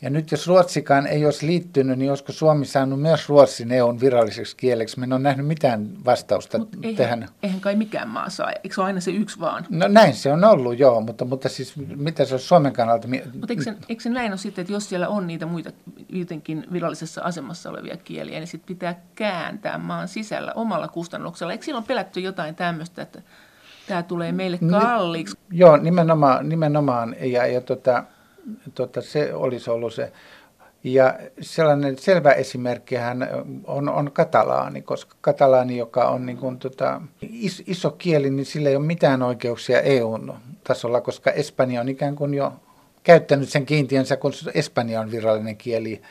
[0.01, 4.55] Ja nyt jos Ruotsikaan ei olisi liittynyt, niin olisiko Suomi saanut myös Ruotsin EUn viralliseksi
[4.55, 4.99] kieleksi?
[4.99, 7.29] Me en ole nähnyt mitään vastausta Mut eihän, tähän.
[7.43, 9.65] Eihän kai mikään maa saa, eikö se ole aina se yksi vaan?
[9.69, 13.07] No näin se on ollut, joo, mutta, mutta siis mitä se on Suomen kannalta?
[13.07, 15.71] Mutta eikö, eikö se näin ole sitten, että jos siellä on niitä muita
[16.09, 21.53] jotenkin virallisessa asemassa olevia kieliä, niin sitten pitää kääntää maan sisällä omalla kustannuksella.
[21.53, 23.21] Eikö silloin pelätty jotain tämmöistä, että
[23.91, 25.37] tämä tulee meille kalliiksi.
[25.49, 28.03] Ni, joo, nimenomaan, nimenomaan ja, ja tota,
[28.75, 30.11] tota, se olisi ollut se.
[30.83, 33.29] Ja sellainen selvä esimerkkihän
[33.67, 38.69] on, on katalaani, koska katalaani, joka on niin kuin, tota, is, iso kieli, niin sillä
[38.69, 42.53] ei ole mitään oikeuksia EU-tasolla, koska Espanja on ikään kuin jo
[43.03, 46.01] käyttänyt sen kiintiönsä, kun Espanja on virallinen kieli.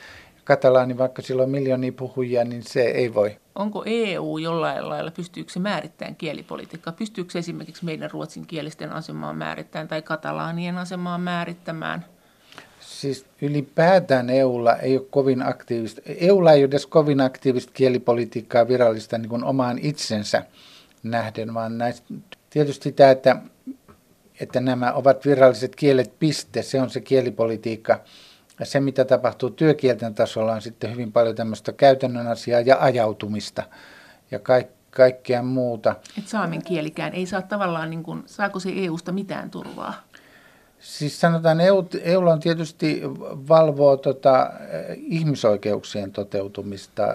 [0.45, 5.53] Katalaani, vaikka sillä on miljoonia puhujia, niin se ei voi onko EU jollain lailla, pystyykö
[5.53, 6.93] se määrittämään kielipolitiikkaa?
[6.93, 12.05] Pystyykö esimerkiksi meidän ruotsinkielisten asemaa määrittämään tai katalaanien asemaa määrittämään?
[12.81, 19.19] Siis ylipäätään EUlla ei ole kovin aktiivista, EUlla ei ole edes kovin aktiivista kielipolitiikkaa virallista
[19.19, 20.43] niin kuin omaan itsensä
[21.03, 22.15] nähden, vaan näistä,
[22.51, 23.37] tietysti tämä, että,
[24.41, 28.01] että nämä ovat viralliset kielet piste, se on se kielipolitiikka.
[28.61, 33.63] Ja se, mitä tapahtuu työkielten tasolla, on sitten hyvin paljon tämmöistä käytännön asiaa ja ajautumista
[34.31, 35.97] ja kaik, kaikkea muuta.
[36.19, 39.95] Et saamen kielikään ei saa tavallaan, niin kuin, saako se EUsta mitään turvaa?
[40.81, 43.03] Siis sanotaan, EU, EUlla on tietysti
[43.49, 44.53] valvoo tota,
[44.97, 47.07] ihmisoikeuksien toteutumista.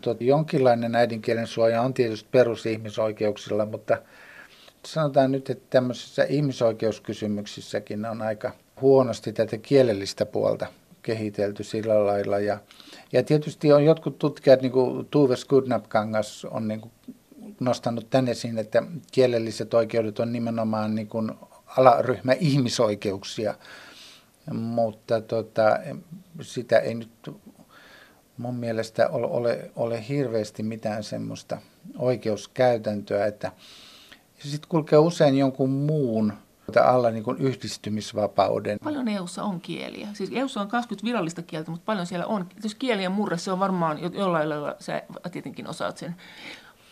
[0.00, 3.98] Tot, jonkinlainen äidinkielen suoja on tietysti perusihmisoikeuksilla, mutta
[4.86, 10.66] sanotaan nyt, että tämmöisissä ihmisoikeuskysymyksissäkin on aika huonosti tätä kielellistä puolta
[11.02, 12.38] kehitelty sillä lailla.
[12.38, 12.58] Ja,
[13.12, 16.92] ja tietysti on jotkut tutkijat, niin kuin Tuve Skudnapkangas on niin kuin
[17.60, 21.32] nostanut tänne esiin, että kielelliset oikeudet on nimenomaan niin kuin
[21.76, 23.54] alaryhmä ihmisoikeuksia,
[24.52, 25.78] mutta tota,
[26.40, 27.30] sitä ei nyt
[28.36, 31.58] mun mielestä ole, ole, ole hirveästi mitään semmoista
[31.98, 33.52] oikeuskäytäntöä, että
[34.38, 36.32] sitten kulkee usein jonkun muun
[36.84, 38.78] alla niin kuin yhdistymisvapauden.
[38.84, 40.08] Paljon EUssa on kieliä.
[40.12, 42.46] Siis EUssa on 20 virallista kieltä, mutta paljon siellä on.
[42.62, 45.02] Jos kielien murre, se on varmaan jollain lailla, sä
[45.32, 46.16] tietenkin osaat sen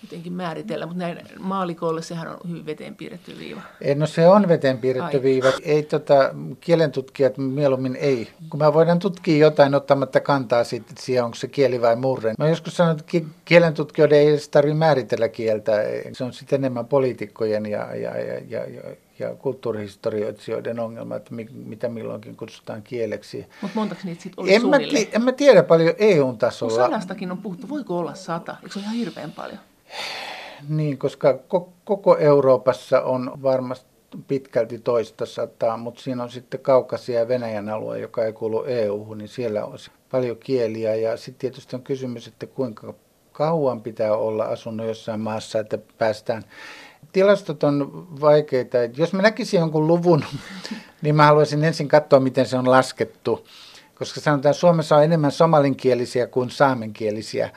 [0.04, 3.60] jotenkin määritellä, mutta näin maalikoille sehän on hyvin veteen piirretty viiva.
[3.80, 5.22] Ei, no se on veteen piirretty Ai.
[5.22, 5.52] viiva.
[5.62, 8.28] Ei tota, kielentutkijat mieluummin ei.
[8.50, 12.34] Kun mä voidaan tutkia jotain ottamatta kantaa siitä, että siihen onko se kieli vai murre.
[12.38, 15.72] Mä joskus sanon, että kielentutkijoiden ei edes tarvitse määritellä kieltä.
[16.12, 18.82] Se on sitten enemmän poliitikkojen ja, ja, ja, ja, ja
[19.18, 23.46] ja kulttuurihistorioitsijoiden ongelma, että mitä milloinkin kutsutaan kieleksi.
[23.62, 24.76] Mutta montako niitä sitten olisi en mä,
[25.12, 26.78] en mä tiedä paljon EU-tasolla.
[26.78, 27.68] No sadastakin on puhuttu.
[27.68, 28.56] Voiko olla sata?
[28.62, 29.58] Eikö se ole ihan hirveän paljon?
[30.68, 31.38] Niin, koska
[31.84, 33.94] koko Euroopassa on varmasti
[34.28, 39.18] pitkälti toista sataa, mutta siinä on sitten Kaukasia ja Venäjän alue, joka ei kuulu EU-hun,
[39.18, 39.78] niin siellä on
[40.10, 40.94] paljon kieliä.
[40.94, 42.94] Ja sitten tietysti on kysymys, että kuinka
[43.32, 46.42] kauan pitää olla asunut jossain maassa, että päästään.
[47.14, 48.78] Tilastot on vaikeita.
[48.96, 50.24] Jos mä näkisin jonkun luvun,
[51.02, 53.46] niin mä haluaisin ensin katsoa, miten se on laskettu.
[53.94, 57.50] Koska sanotaan, että Suomessa on enemmän somalinkielisiä kuin saamenkielisiä.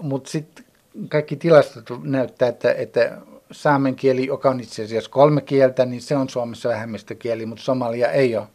[0.00, 0.64] Mutta sitten
[1.08, 3.18] kaikki tilastot näyttää, että, että
[3.52, 8.10] saamen kieli, joka on itse asiassa kolme kieltä, niin se on Suomessa vähemmistökieli, mutta somalia
[8.12, 8.46] ei ole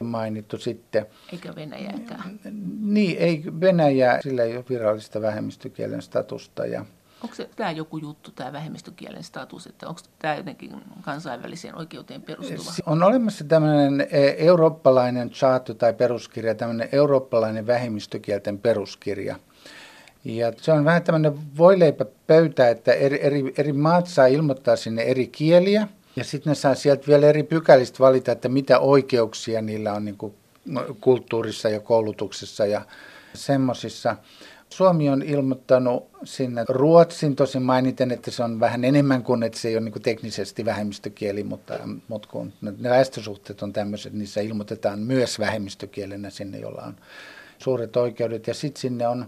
[0.00, 1.06] mainittu sitten.
[1.32, 2.40] Eikä Venäjääkään.
[2.80, 6.66] Niin, ei Venäjää, sillä ei ole virallista vähemmistökielen statusta.
[6.66, 6.84] Ja
[7.30, 12.72] Onko tämä joku juttu, tämä vähemmistökielen status, että onko tämä jotenkin kansainväliseen oikeuteen perustuva?
[12.86, 19.36] On olemassa tämmöinen e, eurooppalainen charter tai peruskirja, tämmöinen eurooppalainen vähemmistökielten peruskirja–
[20.26, 21.38] ja se on vähän tämmöinen
[22.26, 25.88] pöytä, että eri, eri, eri maat saa ilmoittaa sinne eri kieliä.
[26.16, 30.18] Ja sitten ne saa sieltä vielä eri pykälistä valita, että mitä oikeuksia niillä on niin
[31.00, 32.80] kulttuurissa ja koulutuksessa ja
[33.34, 34.16] semmoisissa.
[34.70, 39.68] Suomi on ilmoittanut sinne Ruotsin tosin mainiten, että se on vähän enemmän kuin, että se
[39.68, 41.74] ei ole niin teknisesti vähemmistökieli, mutta,
[42.08, 46.96] mutta kun ne väestösuhteet on tämmöiset, niin se ilmoitetaan myös vähemmistökielenä sinne, jolla on
[47.58, 48.46] suuret oikeudet.
[48.46, 49.26] Ja sitten sinne on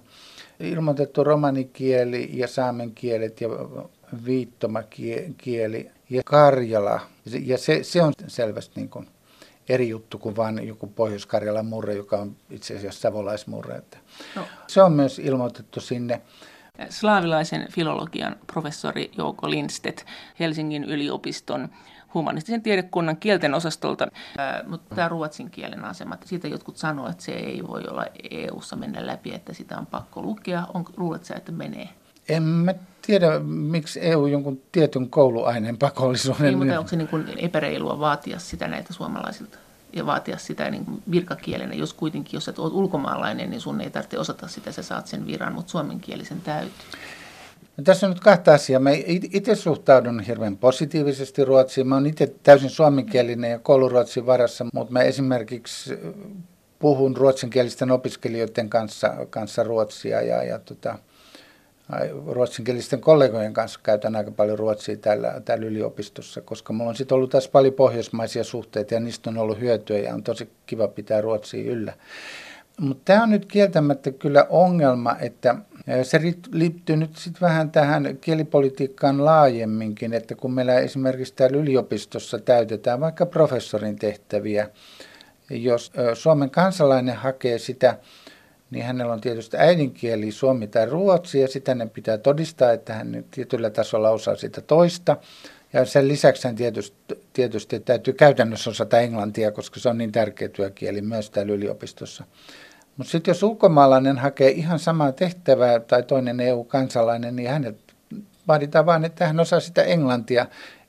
[0.60, 3.48] ilmoitettu romanikieli ja saamen kielet ja
[4.24, 7.00] viittomakieli ja Karjala.
[7.44, 9.06] Ja se, se on selvästi niin kuin
[9.68, 13.82] eri juttu kuin vain joku Pohjois-Karjalan murre, joka on itse asiassa savolaismurre.
[14.36, 14.42] No.
[14.66, 16.20] Se on myös ilmoitettu sinne.
[16.90, 20.04] Slaavilaisen filologian professori Jouko Lindstedt
[20.40, 21.68] Helsingin yliopiston
[22.14, 24.08] humanistisen tiedekunnan kielten osastolta,
[24.66, 29.06] mutta tämä ruotsin kielen asema, siitä jotkut sanoo, että se ei voi olla EU-ssa mennä
[29.06, 30.66] läpi, että sitä on pakko lukea.
[30.74, 31.88] On, luulet sä, että menee?
[32.28, 36.42] En mä tiedä, miksi EU jonkun tietyn kouluaineen pakollisuuden...
[36.42, 39.58] Niin, mutta onko se niin kuin epäreilua vaatia sitä näitä suomalaisilta?
[39.92, 44.18] ja vaatia sitä niin virkakielenä, jos kuitenkin, jos et ole ulkomaalainen, niin sun ei tarvitse
[44.18, 46.72] osata sitä, sä saat sen viran, mutta suomenkielisen täytyy.
[47.76, 48.80] No, tässä on nyt kahta asiaa.
[48.80, 48.90] Mä
[49.32, 51.88] itse suhtaudun hirveän positiivisesti Ruotsiin.
[51.88, 55.98] Mä oon itse täysin suomenkielinen ja kouluruotsin varassa, mutta mä esimerkiksi
[56.78, 60.98] puhun ruotsinkielisten opiskelijoiden kanssa, kanssa ruotsia ja, ja tota,
[62.26, 67.30] ruotsinkielisten kollegojen kanssa käytän aika paljon ruotsia täällä, täällä yliopistossa, koska mulla on sitten ollut
[67.30, 71.72] tässä paljon pohjoismaisia suhteita ja niistä on ollut hyötyä ja on tosi kiva pitää ruotsia
[71.72, 71.92] yllä.
[72.80, 75.54] Mutta tämä on nyt kieltämättä kyllä ongelma, että
[76.02, 76.20] se
[76.52, 83.26] liittyy nyt sitten vähän tähän kielipolitiikkaan laajemminkin, että kun meillä esimerkiksi täällä yliopistossa täytetään vaikka
[83.26, 84.68] professorin tehtäviä,
[85.50, 87.98] jos Suomen kansalainen hakee sitä
[88.70, 93.24] niin hänellä on tietysti äidinkieli suomi tai ruotsi ja sitten hänen pitää todistaa, että hän
[93.30, 95.16] tietyllä tasolla osaa sitä toista.
[95.72, 96.96] Ja sen lisäksi hän tietysti,
[97.32, 102.24] tietysti täytyy käytännössä osata englantia, koska se on niin tärkeä työkieli myös täällä yliopistossa.
[102.96, 107.78] Mutta sitten jos ulkomaalainen hakee ihan samaa tehtävää tai toinen EU-kansalainen, niin hänet
[108.48, 110.46] vaaditaan vain, että hän osaa sitä englantia.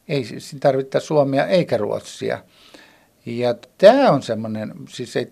[0.07, 0.25] Ei
[0.59, 2.39] tarvita suomea eikä ruotsia.
[3.25, 5.31] Ja tämä on semmoinen, siis ei,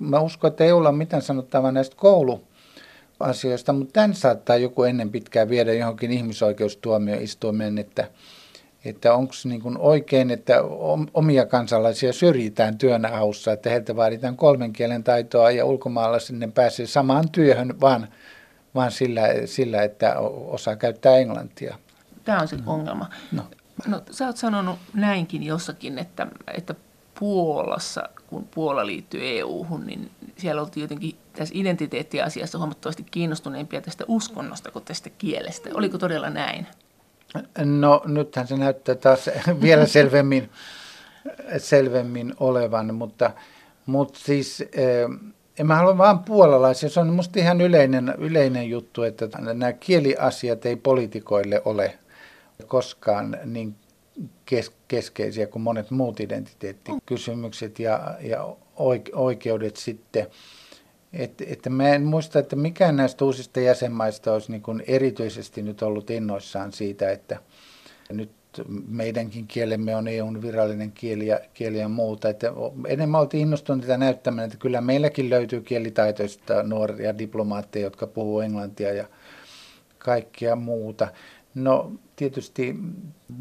[0.00, 5.48] mä uskon, että ei olla mitään sanottavaa näistä kouluasioista, mutta tämän saattaa joku ennen pitkään
[5.48, 8.10] viedä johonkin ihmisoikeustuomioistuimeen, että,
[8.84, 10.54] että onko niin oikein, että
[11.14, 16.86] omia kansalaisia syrjitään työn haussa, että heiltä vaaditaan kolmen kielen taitoa ja ulkomailla sinne pääsee
[16.86, 18.08] samaan työhön, vaan,
[18.74, 21.78] vaan sillä, sillä, että osaa käyttää englantia.
[22.24, 23.06] Tämä on se ongelma.
[23.32, 23.42] No.
[23.86, 26.74] No, sä oot sanonut näinkin jossakin, että, että
[27.18, 34.70] Puolassa, kun Puola liittyy EU-hun, niin siellä oltiin jotenkin tässä identiteettiasiassa huomattavasti kiinnostuneempia tästä uskonnosta
[34.70, 35.70] kuin tästä kielestä.
[35.74, 36.66] Oliko todella näin?
[37.64, 39.30] No nythän se näyttää taas
[39.62, 40.50] vielä selvemmin,
[41.58, 43.30] selvemmin olevan, mutta,
[43.86, 45.08] mutta siis eh,
[45.58, 46.88] en mä halua vaan puolalaisia.
[46.88, 51.98] Se on musta ihan yleinen, yleinen juttu, että nämä kieliasiat ei poliitikoille ole
[52.66, 53.74] koskaan niin
[54.46, 58.56] kes, keskeisiä kuin monet muut identiteettikysymykset ja, ja
[59.12, 60.26] oikeudet sitten.
[61.12, 65.82] Et, että mä en muista, että mikään näistä uusista jäsenmaista olisi niin kuin erityisesti nyt
[65.82, 67.40] ollut innoissaan siitä, että
[68.10, 68.30] nyt
[68.88, 72.28] meidänkin kielemme on EUn virallinen kieli ja, kieli ja muuta.
[72.28, 72.52] Että
[72.86, 79.04] enemmän oltiin innostuneita näyttämään, että kyllä meilläkin löytyy kielitaitoista nuoria diplomaatteja, jotka puhuu englantia ja
[79.98, 81.08] kaikkea muuta.
[81.54, 82.76] No tietysti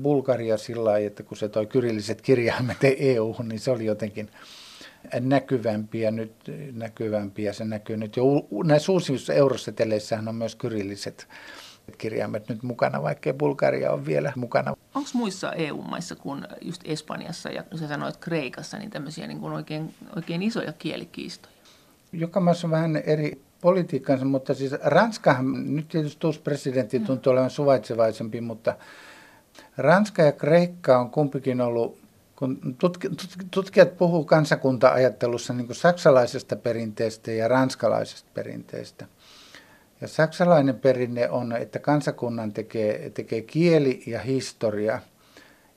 [0.01, 4.29] Bulgaria sillä lailla, että kun se toi kyrilliset kirjaimet eu niin se oli jotenkin
[5.19, 6.33] näkyvämpi ja nyt
[6.71, 8.23] näkyvämpi ja se näkyy nyt jo
[8.63, 11.27] näissä uusissa euroseteleissähän on myös kyrilliset
[11.97, 14.73] kirjaimet nyt mukana, vaikkei Bulgaria on vielä mukana.
[14.95, 19.93] Onko muissa EU-maissa kuin just Espanjassa ja sä sanoit Kreikassa, niin tämmöisiä niin kuin oikein,
[20.15, 21.55] oikein isoja kielikiistoja?
[22.11, 27.49] Joka maassa on vähän eri politiikkansa, mutta siis Ranska, nyt tietysti uusi presidentti tuntuu olevan
[27.49, 28.75] suvaitsevaisempi, mutta
[29.77, 31.97] Ranska ja Kreikka on kumpikin ollut,
[32.35, 32.77] kun
[33.51, 39.05] tutkijat puhuu kansakunta-ajattelussa niin kuin saksalaisesta perinteestä ja ranskalaisesta perinteestä.
[40.01, 44.99] Ja saksalainen perinne on, että kansakunnan tekee, tekee kieli ja historia.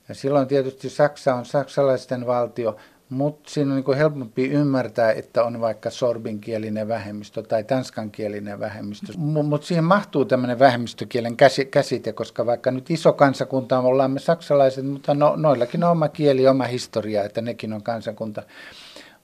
[0.08, 2.76] Ja silloin tietysti Saksa on saksalaisten valtio,
[3.10, 9.12] mutta siinä on niin helpompi ymmärtää, että on vaikka sorbinkielinen vähemmistö tai tanskankielinen vähemmistö.
[9.18, 11.36] Mutta siihen mahtuu tämmöinen vähemmistökielen
[11.70, 16.48] käsite, koska vaikka nyt iso kansakunta ollaan me saksalaiset, mutta no, noillakin on oma kieli,
[16.48, 18.42] oma historia, että nekin on kansakunta.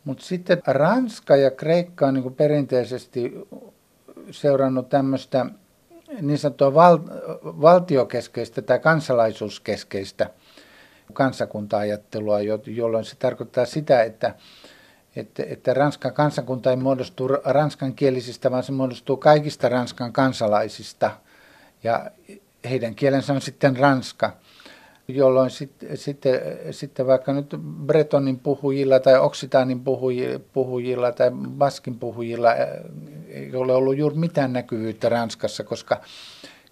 [0.05, 3.35] Mutta sitten Ranska ja Kreikka on niin perinteisesti
[4.31, 5.46] seurannut tämmöistä
[6.20, 6.99] niin sanottua val-
[7.44, 10.31] valtiokeskeistä tai kansalaisuuskeskeistä–
[11.12, 14.34] kansakunta-ajattelua, jolloin se tarkoittaa sitä, että,
[15.16, 21.10] että, että Ranskan kansakunta ei muodostu ranskan-kielisistä, vaan se muodostuu kaikista Ranskan kansalaisista.
[21.84, 22.10] Ja
[22.70, 24.32] heidän kielensä on sitten ranska,
[25.08, 26.40] jolloin sitten, sitten,
[26.70, 27.54] sitten vaikka nyt
[27.86, 29.82] Bretonin puhujilla tai Oksitaanin
[30.52, 32.54] puhujilla tai Baskin puhujilla
[33.28, 36.00] ei ole ollut juuri mitään näkyvyyttä Ranskassa, koska,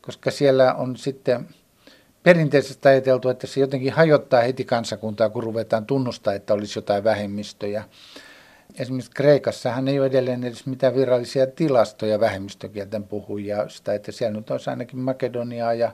[0.02, 1.48] koska siellä on sitten
[2.24, 7.84] perinteisesti ajateltu, että se jotenkin hajottaa heti kansakuntaa, kun ruvetaan tunnustaa, että olisi jotain vähemmistöjä.
[8.78, 14.50] Esimerkiksi Kreikassahan ei ole edelleen edes mitään virallisia tilastoja vähemmistökielten puhujia, sitä, että siellä nyt
[14.50, 15.92] olisi ainakin Makedoniaa ja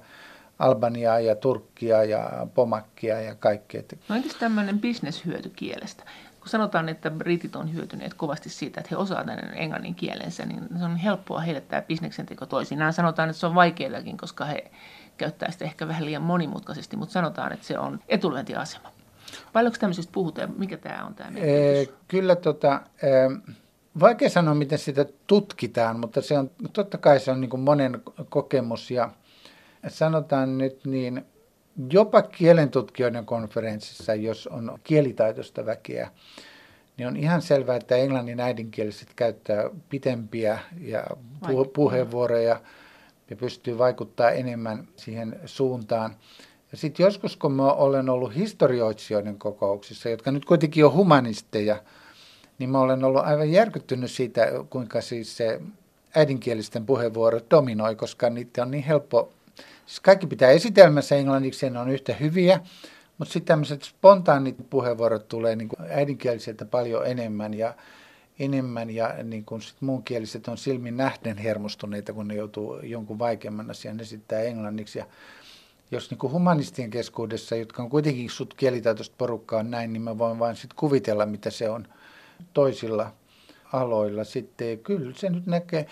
[0.59, 3.83] Albaniaa ja Turkkia ja Pomakkia ja kaikkea.
[4.09, 6.05] No entäs tämmöinen bisneshyöty kielestä?
[6.51, 10.85] Sanotaan, että britit on hyötyneet kovasti siitä, että he osaavat tämän englannin kielensä, niin se
[10.85, 12.93] on helppoa heille tämä bisneksen teko toisinaan.
[12.93, 14.71] Sanotaan, että se on vaikeatakin, koska he
[15.17, 18.93] käyttää sitä ehkä vähän liian monimutkaisesti, mutta sanotaan, että se on etulyöntiasema.
[19.53, 20.55] Paljonko tämmöisestä puhutaan?
[20.59, 22.81] Mikä tämä on tämä ee, Kyllä tota,
[24.01, 28.91] vaikea sanoa, miten sitä tutkitaan, mutta se on, totta kai se on niin monen kokemus
[28.91, 29.11] ja
[29.89, 31.27] sanotaan nyt niin,
[31.93, 36.11] jopa kielentutkijoiden konferenssissa, jos on kielitaitoista väkeä,
[36.97, 41.05] niin on ihan selvää, että englannin äidinkieliset käyttää pitempiä ja
[41.75, 42.61] puheenvuoroja
[43.31, 46.17] ja pystyy vaikuttaa enemmän siihen suuntaan.
[46.73, 51.83] Ja sitten joskus, kun mä olen ollut historioitsijoiden kokouksissa, jotka nyt kuitenkin on humanisteja,
[52.59, 55.61] niin mä olen ollut aivan järkyttynyt siitä, kuinka siis se
[56.17, 59.33] äidinkielisten puheenvuorot dominoi, koska niitä on niin helppo.
[59.87, 62.61] Siis kaikki pitää esitelmässä englanniksi, ja ne on yhtä hyviä,
[63.19, 67.55] mutta sitten tämmöiset spontaanit puheenvuorot tulee niin äidinkieliseltä paljon enemmän.
[67.55, 67.75] Ja
[68.39, 73.71] enemmän ja niin kuin sit muunkieliset on silmin nähden hermostuneita, kun ne joutuu jonkun vaikeamman
[73.71, 74.99] asian esittää englanniksi.
[74.99, 75.07] Ja
[75.91, 80.39] jos niin kuin humanistien keskuudessa, jotka on kuitenkin sut kielitaitoista porukkaa näin, niin mä voin
[80.39, 81.87] vain sit kuvitella, mitä se on
[82.55, 83.13] toisilla
[83.73, 84.79] aloilla sitten.
[84.79, 85.87] Kyllä se nyt näkee.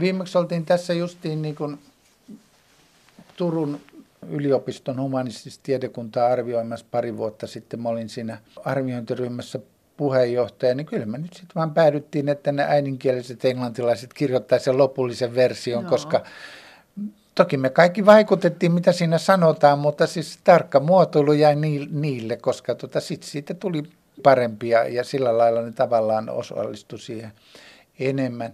[0.00, 1.78] Viimeksi oltiin tässä justiin niin kuin
[3.42, 3.80] Turun
[4.28, 7.80] yliopiston humanistista tiedekuntaa arvioimassa pari vuotta sitten.
[7.80, 9.58] Mä olin siinä arviointiryhmässä
[9.96, 15.34] puheenjohtaja, niin kyllä me nyt sitten vaan päädyttiin, että ne äidinkieliset englantilaiset kirjoittaisivat sen lopullisen
[15.34, 15.90] version, Joo.
[15.90, 16.22] koska
[17.34, 21.56] toki me kaikki vaikutettiin, mitä siinä sanotaan, mutta siis tarkka muotoilu jäi
[21.90, 23.82] niille, koska tota, sitten siitä tuli
[24.22, 27.32] parempia ja sillä lailla ne tavallaan osallistui siihen
[27.98, 28.52] enemmän.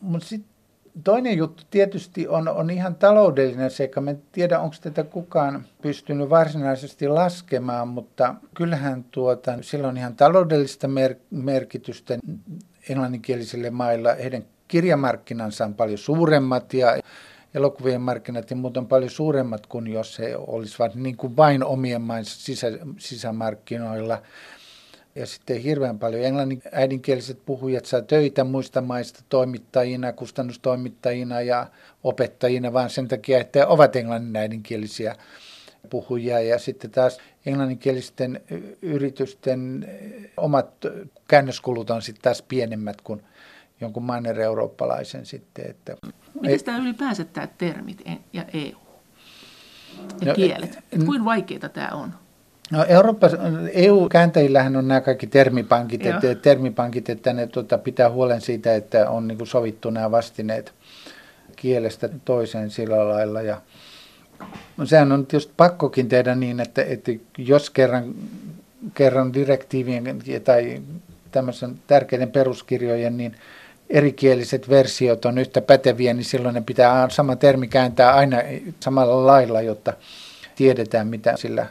[0.00, 0.55] Mutta sitten
[1.04, 4.00] toinen juttu tietysti on, on ihan taloudellinen seikka.
[4.00, 10.16] Mä en tiedä, onko tätä kukaan pystynyt varsinaisesti laskemaan, mutta kyllähän tuota, sillä on ihan
[10.16, 12.18] taloudellista mer- merkitystä
[12.88, 14.14] englanninkielisille mailla.
[14.14, 16.96] Heidän kirjamarkkinansa on paljon suuremmat ja
[17.54, 22.02] elokuvien markkinat ja muut on paljon suuremmat kuin jos he olisivat niin kuin vain omien
[22.02, 22.66] maissa sisä,
[22.98, 24.22] sisämarkkinoilla.
[25.16, 31.66] Ja sitten hirveän paljon englannin äidinkieliset puhujat saa töitä muista maista toimittajina, kustannustoimittajina ja
[32.04, 35.16] opettajina, vaan sen takia, että ovat englannin äidinkielisiä
[35.90, 36.40] puhujia.
[36.40, 38.40] Ja sitten taas englanninkielisten
[38.82, 39.88] yritysten
[40.36, 40.70] omat
[41.28, 43.22] käännöskulut on sitten taas pienemmät kuin
[43.80, 45.70] jonkun manner-eurooppalaisen sitten.
[45.70, 45.96] Että
[46.40, 48.02] Miten tämä ylipäänsä tämä termit
[48.32, 48.78] ja EU
[50.20, 50.78] ja no, kielet?
[50.92, 52.14] Et kuinka vaikeita tämä on?
[52.70, 53.26] No Eurooppa,
[53.72, 59.28] EU-kääntäjillähän on nämä kaikki termipankit, että, termipankit, että ne tuota, pitää huolen siitä, että on
[59.28, 60.74] niin kuin sovittu nämä vastineet
[61.56, 63.42] kielestä toiseen sillä lailla.
[63.42, 63.60] Ja,
[64.76, 68.14] no sehän on tietysti pakkokin tehdä niin, että, että jos kerran,
[68.94, 70.82] kerran direktiivien tai
[71.30, 73.36] tämmöisen tärkeiden peruskirjojen, niin
[73.90, 78.36] erikieliset versiot on yhtä päteviä, niin silloin ne pitää sama termi kääntää aina
[78.80, 79.92] samalla lailla, jotta
[80.56, 81.66] tiedetään, mitä sillä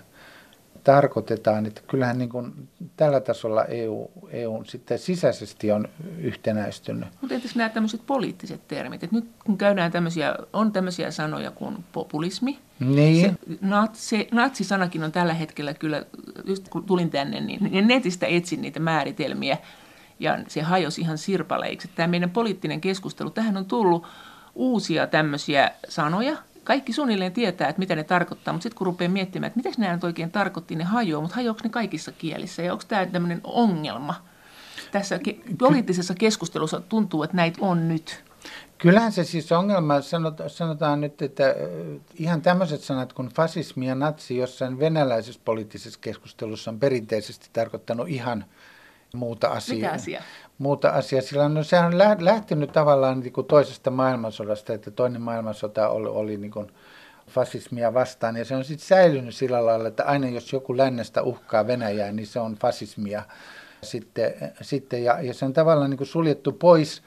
[0.85, 1.65] tarkoitetaan.
[1.65, 2.67] Että kyllähän niin kuin
[2.97, 7.07] tällä tasolla EU, EU sitten sisäisesti on yhtenäistynyt.
[7.21, 9.03] Mutta entäs nämä tämmöiset poliittiset termit?
[9.03, 12.59] Et nyt kun käydään tämmöisiä, on tämmöisiä sanoja kuin populismi.
[12.79, 13.29] Niin.
[13.29, 16.05] Se, natsi, natsisanakin on tällä hetkellä kyllä,
[16.45, 19.57] just kun tulin tänne, niin netistä etsin niitä määritelmiä
[20.19, 21.89] ja se hajosi ihan sirpaleiksi.
[21.95, 24.07] Tämä meidän poliittinen keskustelu, tähän on tullut
[24.55, 29.47] uusia tämmöisiä sanoja, kaikki suunnilleen tietää, että mitä ne tarkoittaa, mutta sitten kun rupeaa miettimään,
[29.47, 32.83] että mitä nämä nyt oikein tarkoitti, ne hajoaa, mutta hajoako ne kaikissa kielissä ja onko
[32.87, 34.25] tämä tämmöinen ongelma?
[34.91, 38.23] Tässä ke- poliittisessa keskustelussa tuntuu, että näitä on nyt.
[38.77, 39.93] Kyllähän se siis ongelma,
[40.47, 41.43] sanotaan nyt, että
[42.13, 48.45] ihan tämmöiset sanat kuin fasismi ja natsi jossain venäläisessä poliittisessa keskustelussa on perinteisesti tarkoittanut ihan
[49.13, 49.75] muuta asiaa.
[49.75, 50.23] Mikä asia?
[50.57, 51.21] Muuta asiaa.
[51.21, 56.37] Sillä no, sehän on lähtenyt tavallaan niin kuin toisesta maailmansodasta, että toinen maailmansota oli, oli
[56.37, 56.67] niin kuin
[57.27, 58.35] fasismia vastaan.
[58.35, 62.27] Ja se on sitten säilynyt sillä lailla, että aina jos joku lännestä uhkaa Venäjää, niin
[62.27, 63.23] se on fasismia
[63.83, 64.33] sitten.
[64.61, 67.01] sitten ja, ja se on tavallaan niin kuin suljettu pois–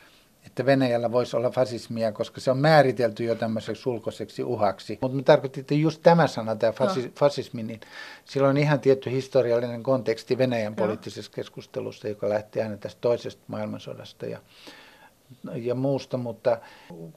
[0.58, 4.98] että Venäjällä voisi olla fasismia, koska se on määritelty jo tämmöiseksi ulkoiseksi uhaksi.
[5.00, 7.08] Mutta me tarkoitin, että just tämä sana, tämä fasi, no.
[7.18, 7.80] fasismi, niin
[8.24, 10.76] sillä on ihan tietty historiallinen konteksti Venäjän no.
[10.76, 14.38] poliittisessa keskustelussa, joka lähti aina tästä toisesta maailmansodasta ja,
[15.54, 16.16] ja muusta.
[16.16, 16.58] Mutta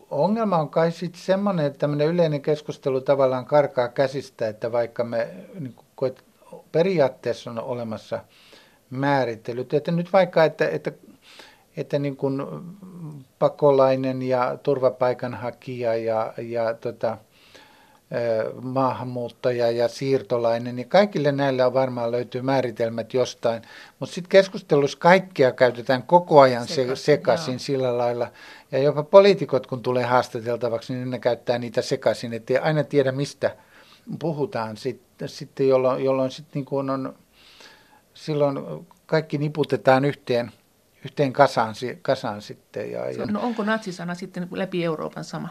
[0.09, 5.27] ongelma on kai sitten semmoinen, että tämmöinen yleinen keskustelu tavallaan karkaa käsistä, että vaikka me
[5.59, 6.23] niin koet,
[6.71, 8.19] periaatteessa on olemassa
[8.89, 10.91] määrittelyt, että nyt vaikka, että, että
[11.77, 12.41] että niin kuin
[13.39, 17.17] pakolainen ja turvapaikanhakija ja, ja tota,
[18.61, 23.61] maahanmuuttaja ja siirtolainen, niin kaikille näillä on varmaan löytyy määritelmät jostain,
[23.99, 28.27] mutta sitten keskustelussa kaikkia käytetään koko ajan sekaisin, sekaisin sillä lailla,
[28.71, 33.55] ja jopa poliitikot kun tulee haastateltavaksi, niin ne käyttää niitä sekaisin, ettei aina tiedä mistä
[34.19, 37.13] puhutaan sitten, sitten jolloin, jolloin sitten niin kuin on,
[38.13, 38.59] silloin
[39.05, 40.51] kaikki niputetaan yhteen
[41.05, 42.91] yhteen kasaan, kasaan sitten.
[42.91, 45.49] Ja, ja, no onko natsisana sitten läpi Euroopan sama?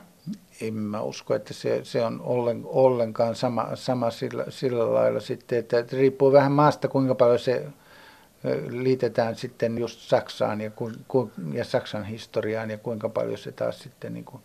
[0.60, 5.58] En mä usko, että se, se on ollen, ollenkaan sama, sama sillä, sillä lailla sitten,
[5.58, 7.66] että, että riippuu vähän maasta, kuinka paljon se
[8.68, 13.78] liitetään sitten just Saksaan ja, ku, ku, ja Saksan historiaan ja kuinka paljon se taas
[13.78, 14.42] sitten niin kuin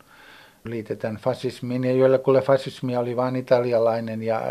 [0.64, 1.84] liitetään fasismiin.
[1.84, 4.42] Ja joilla kuule fasismi oli vain italialainen ja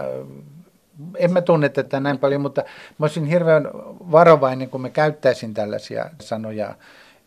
[1.16, 2.62] en mä tunne tätä näin paljon, mutta
[2.98, 3.68] mä olisin hirveän
[4.12, 6.74] varovainen, kun mä käyttäisin tällaisia sanoja,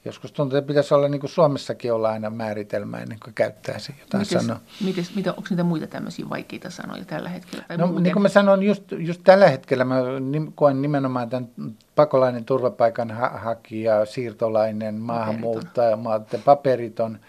[0.06, 3.94] joskus tuntuu, että pitäisi olla niin kuin Suomessakin olla aina määritelmä ennen kuin käyttää se
[4.00, 4.60] jotain mites, sanoa.
[4.84, 7.66] Mites, mitä, onko niitä muita tämmöisiä vaikeita sanoja tällä hetkellä?
[7.68, 8.04] Tai no muuten?
[8.04, 9.96] niin kuin mä sanoin, just, just tällä hetkellä mä
[10.56, 11.50] koen nimenomaan tämän
[11.96, 15.98] pakolainen turvapaikan hakija, siirtolainen, maahanmuuttaja,
[16.46, 17.20] paperiton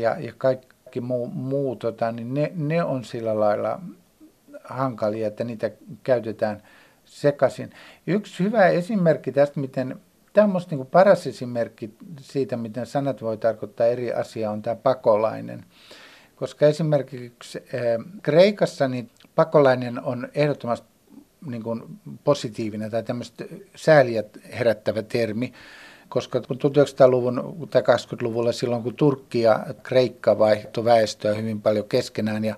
[0.00, 3.80] ja, ja kaikki muu, muu tota, niin ne, ne on sillä lailla
[4.70, 5.70] hankalia, että niitä
[6.02, 6.62] käytetään
[7.04, 7.70] sekaisin.
[8.06, 10.00] Yksi hyvä esimerkki tästä, miten
[10.32, 11.90] Tämä on minusta niin paras esimerkki
[12.20, 15.64] siitä, miten sanat voi tarkoittaa eri asiaa, on tämä pakolainen.
[16.36, 17.80] Koska esimerkiksi äh,
[18.22, 20.86] Kreikassa niin pakolainen on ehdottomasti
[21.46, 21.82] niin kuin
[22.24, 23.44] positiivinen tai tämmöistä
[23.76, 24.24] sääliä
[24.58, 25.52] herättävä termi,
[26.10, 32.54] koska 1900-luvun tai 20-luvulla silloin, kun Turkki ja Kreikka vaihtoi väestöä hyvin paljon keskenään ja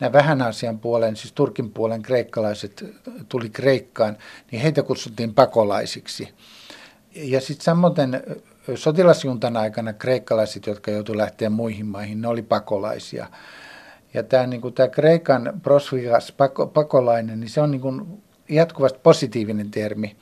[0.00, 2.84] nämä vähän asian puolen, siis Turkin puolen kreikkalaiset
[3.28, 4.16] tuli Kreikkaan,
[4.50, 6.28] niin heitä kutsuttiin pakolaisiksi.
[7.14, 7.94] Ja sitten samoin
[8.74, 13.26] sotilasjuntan aikana kreikkalaiset, jotka joutuivat lähteä muihin maihin, ne oli pakolaisia.
[14.14, 16.34] Ja tämä niin tämä Kreikan prosvigas
[16.74, 20.16] pakolainen, niin se on niin kuin jatkuvasti positiivinen termi.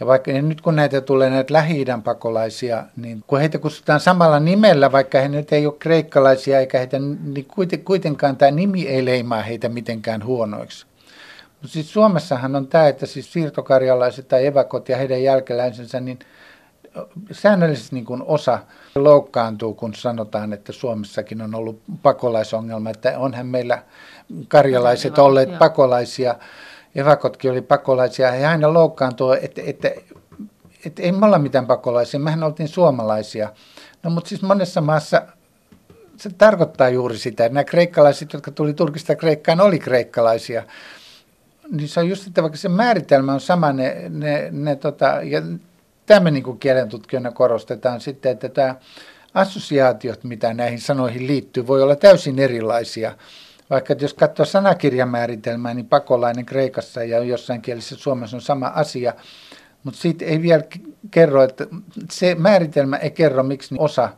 [0.00, 4.40] Ja vaikka ja nyt kun näitä tulee näitä lähi pakolaisia, niin kun heitä kutsutaan samalla
[4.40, 7.46] nimellä, vaikka he nyt ei ole kreikkalaisia, eikä heitä, niin
[7.84, 10.86] kuitenkaan tämä nimi ei leimaa heitä mitenkään huonoiksi.
[11.60, 16.18] Mutta siis Suomessahan on tämä, että siis siirtokarjalaiset tai evakot ja heidän jälkeläisensä, niin
[17.32, 18.58] säännöllisesti niin kuin osa
[18.94, 23.82] loukkaantuu, kun sanotaan, että Suomessakin on ollut pakolaisongelma, että onhan meillä
[24.48, 26.34] karjalaiset olleet pakolaisia,
[27.00, 29.90] evakotkin oli pakolaisia, ja aina loukkaantuu, että, että,
[30.86, 33.52] että, ei me olla mitään pakolaisia, mehän oltiin suomalaisia.
[34.02, 35.22] No mutta siis monessa maassa
[36.16, 40.62] se tarkoittaa juuri sitä, että nämä kreikkalaiset, jotka tuli Turkista Kreikkaan, oli kreikkalaisia
[41.70, 45.42] niin se on just, että vaikka se määritelmä on sama, ne, ne, ne tota, ja
[46.06, 48.74] tämä niin kielentutkijoina korostetaan sitten, että tämä
[49.34, 53.14] assosiaatiot, mitä näihin sanoihin liittyy, voi olla täysin erilaisia.
[53.70, 59.12] Vaikka jos katsoo sanakirjamääritelmää, niin pakolainen Kreikassa ja jossain kielessä Suomessa on sama asia,
[59.84, 60.62] mutta siitä ei vielä
[61.10, 61.66] kerro, että
[62.10, 64.08] se määritelmä ei kerro, miksi osa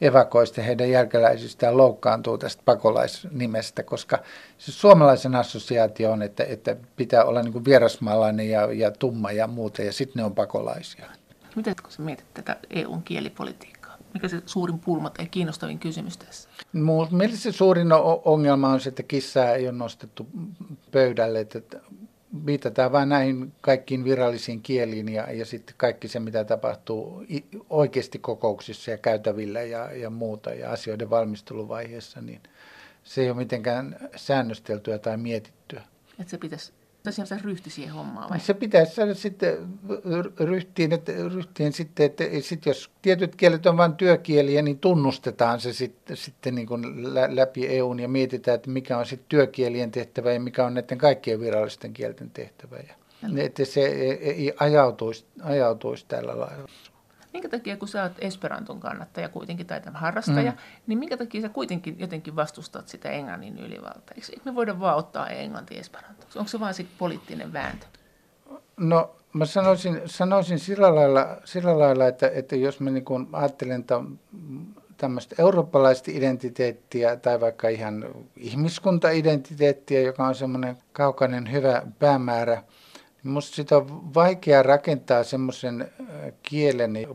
[0.00, 4.18] evakoista heidän jälkeläisistään loukkaantuu tästä pakolaisnimestä, koska
[4.58, 9.82] se suomalaisen assosiaatio on, että, että pitää olla niin vierasmaalainen ja, ja tumma ja muuta,
[9.82, 11.06] ja sitten ne on pakolaisia.
[11.56, 13.96] Miten kun sä mietit tätä EUn kielipolitiikkaa?
[14.14, 16.48] Mikä se suurin pulma tai kiinnostavin kysymys tässä?
[17.10, 17.88] Mielestäni se suurin
[18.24, 20.26] ongelma on se, että kissaa ei ole nostettu
[20.90, 21.40] pöydälle.
[21.40, 21.80] Että
[22.46, 27.24] viitataan vain näihin kaikkiin virallisiin kieliin ja, ja sitten kaikki se, mitä tapahtuu
[27.70, 32.40] oikeasti kokouksissa ja käytävillä ja, ja muuta ja asioiden valmisteluvaiheessa, niin
[33.04, 35.82] se ei ole mitenkään säännösteltyä tai mietittyä.
[36.20, 36.72] Että se pitäisi
[37.10, 38.40] tosiaan se ryhti siihen hommaan vai?
[38.40, 39.56] Se pitäisi saada sitten
[40.40, 45.72] ryhtiin, että, ryhtiin sitten, että sit jos tietyt kielet on vain työkieliä, niin tunnustetaan se
[45.72, 50.40] sitten, sitten niin kuin läpi EUn ja mietitään, että mikä on sitten työkielien tehtävä ja
[50.40, 52.76] mikä on näiden kaikkien virallisten kielten tehtävä.
[52.76, 52.94] Ja,
[53.42, 53.86] että se
[54.20, 56.68] ei ajautuisi, ajautuisi tällä lailla
[57.36, 60.58] minkä takia kun sä oot Esperanton kannattaja kuitenkin tai tämän harrastaja, mm.
[60.86, 64.14] niin minkä takia sä kuitenkin jotenkin vastustat sitä englannin ylivaltaa?
[64.14, 66.38] Eikö me voida vaan ottaa englanti Esperantoksi?
[66.38, 67.86] Onko se vaan se poliittinen vääntö?
[68.76, 73.84] No mä sanoisin, sanoisin sillä, lailla, sillä lailla, että, että jos mä niin ajattelen
[74.96, 78.04] tämmöistä eurooppalaista identiteettiä tai vaikka ihan
[78.36, 82.62] ihmiskuntaidentiteettiä, joka on semmoinen kaukainen hyvä päämäärä,
[83.28, 87.06] musta sitä on vaikea rakentaa semmoisen äh, kielen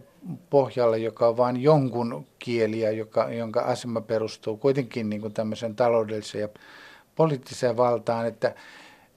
[0.49, 6.41] pohjalle, joka on vain jonkun kieliä, joka, jonka asema perustuu kuitenkin niin kuin tämmöiseen taloudelliseen
[6.41, 6.49] ja
[7.15, 8.55] poliittiseen valtaan, että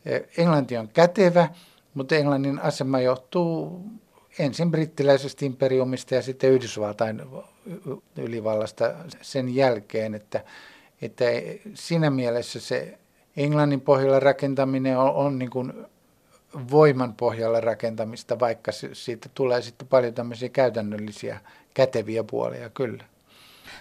[0.06, 1.48] eh, englanti on kätevä,
[1.94, 3.80] mutta englannin asema johtuu
[4.38, 7.22] ensin brittiläisestä imperiumista ja sitten Yhdysvaltain
[8.16, 10.44] ylivallasta sen jälkeen, että,
[11.02, 11.24] että
[11.74, 12.98] siinä mielessä se
[13.36, 15.72] englannin pohjalla rakentaminen on, on niin kuin
[16.70, 21.40] voiman pohjalla rakentamista, vaikka siitä tulee sitten paljon tämmöisiä käytännöllisiä
[21.74, 23.04] käteviä puolia, kyllä.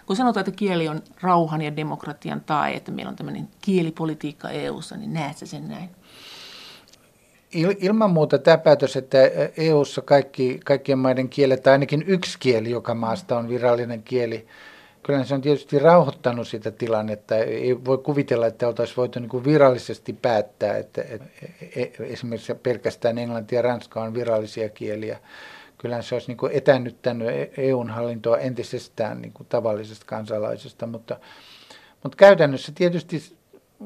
[0.06, 4.98] Kun sanotaan, että kieli on rauhan ja demokratian tai että meillä on tämmöinen kielipolitiikka EU-ssa,
[4.98, 5.90] niin näet sen näin?
[7.54, 9.18] Il, ilman muuta tämä päätös, että
[9.58, 14.48] EU-ssa kaikki, kaikkien maiden kielet, tai ainakin yksi kieli joka maasta on virallinen kieli,
[15.04, 17.38] kyllä se on tietysti rauhoittanut sitä tilannetta.
[17.38, 21.28] Ei voi kuvitella, että oltaisiin voitu niin kuin virallisesti päättää, että, että
[21.76, 25.20] e, e, esimerkiksi pelkästään englanti ja ranska on virallisia kieliä.
[25.78, 27.28] Kyllä se olisi niin kuin etännyttänyt
[27.58, 31.20] EUn hallintoa entisestään niin kuin tavallisesta kansalaisesta, mutta,
[32.04, 33.36] mutta käytännössä tietysti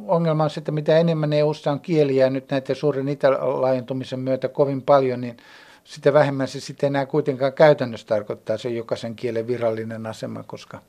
[0.08, 4.82] ongelma on se, että mitä enemmän EUssa on kieliä nyt näiden suuren itälaajentumisen myötä kovin
[4.82, 5.38] paljon, niin
[5.84, 10.82] sitä vähemmän se sitten enää kuitenkaan käytännössä tarkoittaa se jokaisen kielen virallinen asema, koska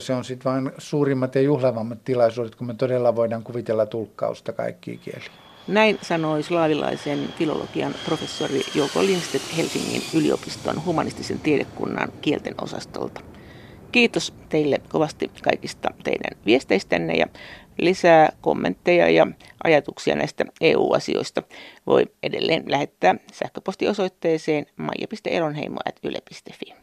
[0.00, 4.98] se on sitten vain suurimmat ja juhlavammat tilaisuudet, kun me todella voidaan kuvitella tulkkausta kaikkiin
[4.98, 5.30] kieliin.
[5.68, 13.20] Näin sanoi slaavilaisen filologian professori Jouko Lindstedt Helsingin yliopiston humanistisen tiedekunnan kielten osastolta.
[13.92, 17.26] Kiitos teille kovasti kaikista teidän viesteistänne ja
[17.78, 19.26] lisää kommentteja ja
[19.64, 21.42] ajatuksia näistä EU-asioista
[21.86, 26.74] voi edelleen lähettää sähköpostiosoitteeseen maija.elonheimo.yle.fi.